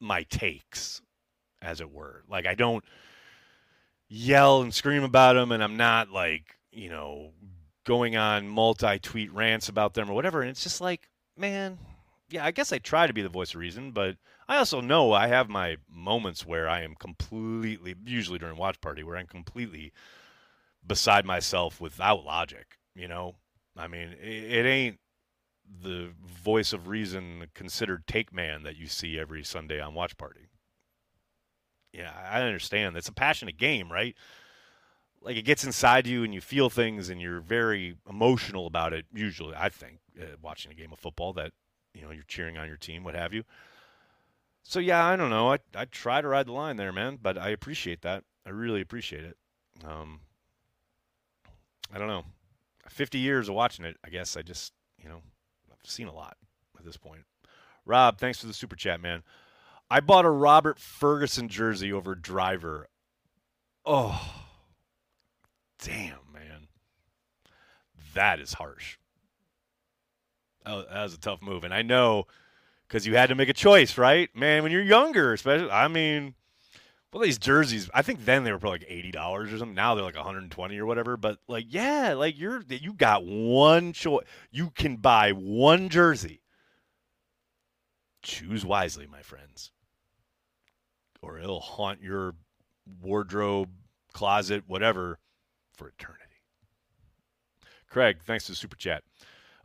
my 0.00 0.24
takes, 0.24 1.00
as 1.62 1.80
it 1.80 1.90
were. 1.90 2.24
Like 2.28 2.46
I 2.46 2.54
don't 2.54 2.84
yell 4.08 4.62
and 4.62 4.74
scream 4.74 5.02
about 5.02 5.34
them 5.34 5.50
and 5.50 5.62
I'm 5.62 5.76
not 5.76 6.10
like, 6.10 6.58
you 6.70 6.90
know, 6.90 7.32
going 7.84 8.16
on 8.16 8.48
multi-tweet 8.48 9.32
rants 9.32 9.68
about 9.68 9.94
them 9.94 10.10
or 10.10 10.14
whatever 10.14 10.42
and 10.42 10.50
it's 10.50 10.62
just 10.62 10.80
like, 10.80 11.08
man, 11.36 11.78
yeah, 12.28 12.44
I 12.44 12.50
guess 12.50 12.72
I 12.72 12.78
try 12.78 13.06
to 13.06 13.14
be 13.14 13.22
the 13.22 13.28
voice 13.28 13.54
of 13.54 13.60
reason, 13.60 13.92
but 13.92 14.16
I 14.48 14.58
also 14.58 14.80
know 14.80 15.12
I 15.12 15.26
have 15.26 15.48
my 15.48 15.76
moments 15.90 16.46
where 16.46 16.68
I 16.68 16.82
am 16.82 16.94
completely 16.94 17.94
usually 18.04 18.38
during 18.38 18.56
watch 18.56 18.80
party 18.80 19.02
where 19.02 19.16
I'm 19.16 19.26
completely 19.26 19.92
beside 20.86 21.24
myself 21.24 21.80
without 21.80 22.24
logic, 22.24 22.78
you 22.94 23.08
know? 23.08 23.34
I 23.76 23.88
mean, 23.88 24.14
it, 24.22 24.52
it 24.52 24.66
ain't 24.66 24.98
the 25.82 26.10
voice 26.24 26.72
of 26.72 26.86
reason 26.86 27.46
considered 27.54 28.06
take 28.06 28.32
man 28.32 28.62
that 28.62 28.76
you 28.76 28.86
see 28.86 29.18
every 29.18 29.42
Sunday 29.42 29.80
on 29.80 29.94
watch 29.94 30.16
party 30.16 30.48
yeah, 31.96 32.12
I 32.30 32.42
understand. 32.42 32.96
It's 32.96 33.08
a 33.08 33.12
passionate 33.12 33.56
game, 33.56 33.90
right? 33.90 34.14
Like 35.22 35.36
it 35.36 35.42
gets 35.42 35.64
inside 35.64 36.06
you 36.06 36.24
and 36.24 36.34
you 36.34 36.40
feel 36.40 36.68
things 36.70 37.08
and 37.08 37.20
you're 37.20 37.40
very 37.40 37.96
emotional 38.08 38.66
about 38.66 38.92
it. 38.92 39.06
Usually, 39.12 39.54
I 39.56 39.70
think 39.70 39.98
uh, 40.20 40.36
watching 40.42 40.70
a 40.70 40.74
game 40.74 40.92
of 40.92 40.98
football 40.98 41.32
that 41.34 41.52
you 41.94 42.02
know 42.02 42.10
you're 42.10 42.24
cheering 42.28 42.58
on 42.58 42.68
your 42.68 42.76
team, 42.76 43.02
what 43.02 43.14
have 43.14 43.32
you. 43.32 43.44
So 44.68 44.80
yeah, 44.80 45.06
I 45.06 45.14
don't 45.14 45.30
know. 45.30 45.52
I 45.52 45.58
I 45.76 45.84
try 45.84 46.20
to 46.20 46.26
ride 46.26 46.46
the 46.46 46.52
line 46.52 46.76
there, 46.76 46.92
man, 46.92 47.20
but 47.22 47.38
I 47.38 47.50
appreciate 47.50 48.02
that. 48.02 48.24
I 48.44 48.50
really 48.50 48.80
appreciate 48.80 49.22
it. 49.22 49.36
Um, 49.84 50.20
I 51.94 51.98
don't 51.98 52.08
know. 52.08 52.24
50 52.88 53.18
years 53.18 53.48
of 53.48 53.54
watching 53.54 53.84
it, 53.84 53.96
I 54.04 54.08
guess 54.08 54.36
I 54.36 54.42
just, 54.42 54.72
you 55.00 55.08
know, 55.08 55.20
I've 55.70 55.88
seen 55.88 56.08
a 56.08 56.14
lot 56.14 56.36
at 56.78 56.84
this 56.84 56.96
point. 56.96 57.22
Rob, 57.84 58.18
thanks 58.18 58.40
for 58.40 58.46
the 58.46 58.52
super 58.52 58.74
chat, 58.74 59.00
man. 59.00 59.22
I 59.88 60.00
bought 60.00 60.24
a 60.24 60.30
Robert 60.30 60.80
Ferguson 60.80 61.48
jersey 61.48 61.92
over 61.92 62.16
Driver. 62.16 62.88
Oh, 63.84 64.20
damn, 65.80 66.32
man. 66.32 66.66
That 68.14 68.40
is 68.40 68.54
harsh. 68.54 68.98
That 70.64 70.88
was 70.90 71.14
a 71.14 71.20
tough 71.20 71.40
move. 71.40 71.62
And 71.62 71.72
I 71.72 71.82
know 71.82 72.26
because 72.86 73.06
you 73.06 73.16
had 73.16 73.28
to 73.28 73.34
make 73.34 73.48
a 73.48 73.54
choice, 73.54 73.98
right? 73.98 74.28
Man, 74.34 74.62
when 74.62 74.72
you're 74.72 74.82
younger, 74.82 75.32
especially, 75.32 75.70
I 75.70 75.88
mean, 75.88 76.34
well, 77.12 77.22
these 77.22 77.38
jerseys, 77.38 77.88
I 77.94 78.02
think 78.02 78.24
then 78.24 78.44
they 78.44 78.52
were 78.52 78.58
probably 78.58 78.80
like 78.80 78.88
eighty 78.90 79.10
dollars 79.10 79.52
or 79.52 79.58
something. 79.58 79.74
Now 79.74 79.94
they're 79.94 80.04
like 80.04 80.16
120 80.16 80.78
or 80.78 80.86
whatever. 80.86 81.16
But 81.16 81.38
like, 81.48 81.66
yeah, 81.68 82.14
like 82.14 82.38
you're 82.38 82.62
you 82.68 82.92
got 82.92 83.24
one 83.24 83.92
choice. 83.92 84.24
You 84.50 84.70
can 84.70 84.96
buy 84.96 85.32
one 85.32 85.88
jersey. 85.88 86.42
Choose 88.22 88.66
wisely, 88.66 89.06
my 89.06 89.22
friends 89.22 89.70
or 91.26 91.38
it'll 91.38 91.60
haunt 91.60 92.00
your 92.00 92.34
wardrobe, 93.00 93.68
closet, 94.12 94.64
whatever 94.66 95.18
for 95.74 95.88
eternity. 95.88 96.22
Craig, 97.90 98.18
thanks 98.24 98.46
for 98.46 98.52
the 98.52 98.56
super 98.56 98.76
chat. 98.76 99.02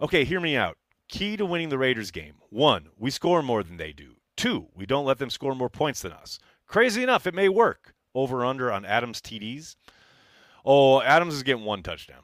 Okay, 0.01 0.23
hear 0.23 0.39
me 0.39 0.57
out. 0.57 0.77
Key 1.11 1.35
to 1.35 1.45
winning 1.45 1.67
the 1.67 1.77
Raiders 1.77 2.09
game 2.09 2.35
one, 2.49 2.87
we 2.97 3.11
score 3.11 3.43
more 3.43 3.63
than 3.63 3.75
they 3.75 3.91
do. 3.91 4.15
Two, 4.37 4.67
we 4.73 4.85
don't 4.85 5.05
let 5.05 5.19
them 5.19 5.29
score 5.29 5.53
more 5.53 5.69
points 5.69 6.01
than 6.01 6.13
us. 6.13 6.39
Crazy 6.67 7.03
enough, 7.03 7.27
it 7.27 7.35
may 7.35 7.49
work. 7.49 7.93
Over 8.15 8.45
under 8.45 8.71
on 8.71 8.85
Adams 8.85 9.21
TDs. 9.21 9.75
Oh, 10.65 11.01
Adams 11.01 11.33
is 11.33 11.43
getting 11.43 11.65
one 11.65 11.83
touchdown. 11.83 12.21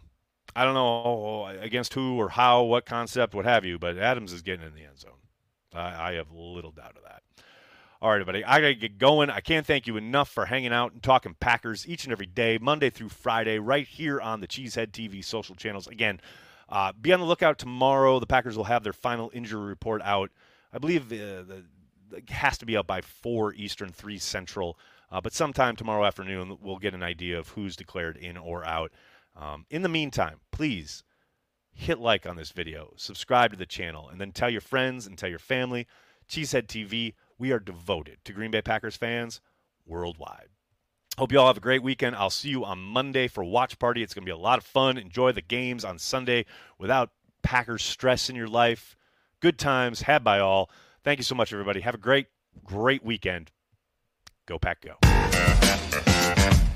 I 0.55 0.63
don't 0.63 0.73
know 0.73 1.03
oh, 1.03 1.45
against 1.59 1.93
who 1.93 2.15
or 2.15 2.29
how, 2.29 2.63
what 2.63 2.85
concept, 2.85 3.35
what 3.35 3.43
have 3.43 3.65
you, 3.65 3.77
but 3.77 3.97
Adams 3.97 4.31
is 4.31 4.41
getting 4.41 4.65
in 4.65 4.73
the 4.73 4.85
end 4.85 4.97
zone. 4.97 5.11
I, 5.73 6.11
I 6.11 6.13
have 6.13 6.31
little 6.31 6.71
doubt 6.71 6.95
of 6.95 7.03
that. 7.03 7.23
All 8.01 8.11
right, 8.11 8.21
everybody, 8.21 8.45
I 8.45 8.61
got 8.61 8.67
to 8.67 8.75
get 8.75 8.97
going. 8.97 9.29
I 9.29 9.41
can't 9.41 9.65
thank 9.65 9.85
you 9.85 9.97
enough 9.97 10.29
for 10.29 10.45
hanging 10.45 10.71
out 10.71 10.93
and 10.93 11.03
talking 11.03 11.35
Packers 11.39 11.87
each 11.87 12.05
and 12.05 12.13
every 12.13 12.25
day, 12.25 12.57
Monday 12.57 12.89
through 12.89 13.09
Friday, 13.09 13.59
right 13.59 13.87
here 13.87 14.21
on 14.21 14.39
the 14.39 14.47
Cheesehead 14.47 14.91
TV 14.91 15.23
social 15.23 15.55
channels. 15.55 15.87
Again, 15.87 16.21
uh, 16.69 16.91
be 16.99 17.13
on 17.13 17.19
the 17.19 17.25
lookout 17.25 17.57
tomorrow. 17.57 18.19
The 18.19 18.27
Packers 18.27 18.57
will 18.57 18.65
have 18.65 18.83
their 18.83 18.93
final 18.93 19.31
injury 19.33 19.65
report 19.65 20.01
out. 20.03 20.31
I 20.73 20.79
believe 20.79 21.11
uh, 21.11 21.43
the, 21.43 21.63
it 22.11 22.29
has 22.29 22.57
to 22.59 22.65
be 22.65 22.77
out 22.77 22.87
by 22.87 23.01
4 23.01 23.53
Eastern, 23.53 23.89
3 23.89 24.17
Central. 24.17 24.77
Uh, 25.09 25.21
but 25.21 25.33
sometime 25.33 25.75
tomorrow 25.75 26.05
afternoon, 26.05 26.57
we'll 26.61 26.77
get 26.77 26.93
an 26.93 27.03
idea 27.03 27.39
of 27.39 27.49
who's 27.49 27.75
declared 27.75 28.17
in 28.17 28.37
or 28.37 28.65
out. 28.65 28.91
Um, 29.35 29.65
in 29.69 29.81
the 29.81 29.89
meantime, 29.89 30.39
please 30.51 31.03
hit 31.71 31.99
like 31.99 32.25
on 32.25 32.35
this 32.35 32.51
video, 32.51 32.93
subscribe 32.97 33.51
to 33.51 33.57
the 33.57 33.65
channel, 33.65 34.09
and 34.09 34.19
then 34.19 34.31
tell 34.31 34.49
your 34.49 34.61
friends 34.61 35.05
and 35.05 35.17
tell 35.17 35.29
your 35.29 35.39
family. 35.39 35.87
Cheesehead 36.27 36.67
TV, 36.67 37.13
we 37.37 37.51
are 37.51 37.59
devoted 37.59 38.17
to 38.25 38.33
Green 38.33 38.51
Bay 38.51 38.61
Packers 38.61 38.97
fans 38.97 39.39
worldwide. 39.85 40.49
Hope 41.17 41.31
you 41.31 41.39
all 41.39 41.47
have 41.47 41.57
a 41.57 41.61
great 41.61 41.81
weekend. 41.81 42.15
I'll 42.15 42.29
see 42.29 42.49
you 42.49 42.63
on 42.63 42.77
Monday 42.77 43.27
for 43.27 43.43
Watch 43.43 43.79
Party. 43.79 44.03
It's 44.03 44.13
going 44.13 44.21
to 44.21 44.25
be 44.25 44.31
a 44.31 44.37
lot 44.37 44.59
of 44.59 44.63
fun. 44.63 44.99
Enjoy 44.99 45.31
the 45.31 45.41
games 45.41 45.83
on 45.83 45.97
Sunday 45.97 46.45
without 46.77 47.09
Packers 47.41 47.81
stress 47.81 48.29
in 48.29 48.35
your 48.35 48.47
life. 48.47 48.95
Good 49.39 49.57
times 49.57 50.03
had 50.03 50.23
by 50.23 50.39
all. 50.39 50.69
Thank 51.03 51.17
you 51.17 51.23
so 51.23 51.33
much, 51.33 51.51
everybody. 51.51 51.81
Have 51.81 51.95
a 51.95 51.99
great, 51.99 52.27
great 52.63 53.03
weekend. 53.03 53.51
Go 54.45 54.59
Pack 54.59 54.81
Go. 54.81 54.97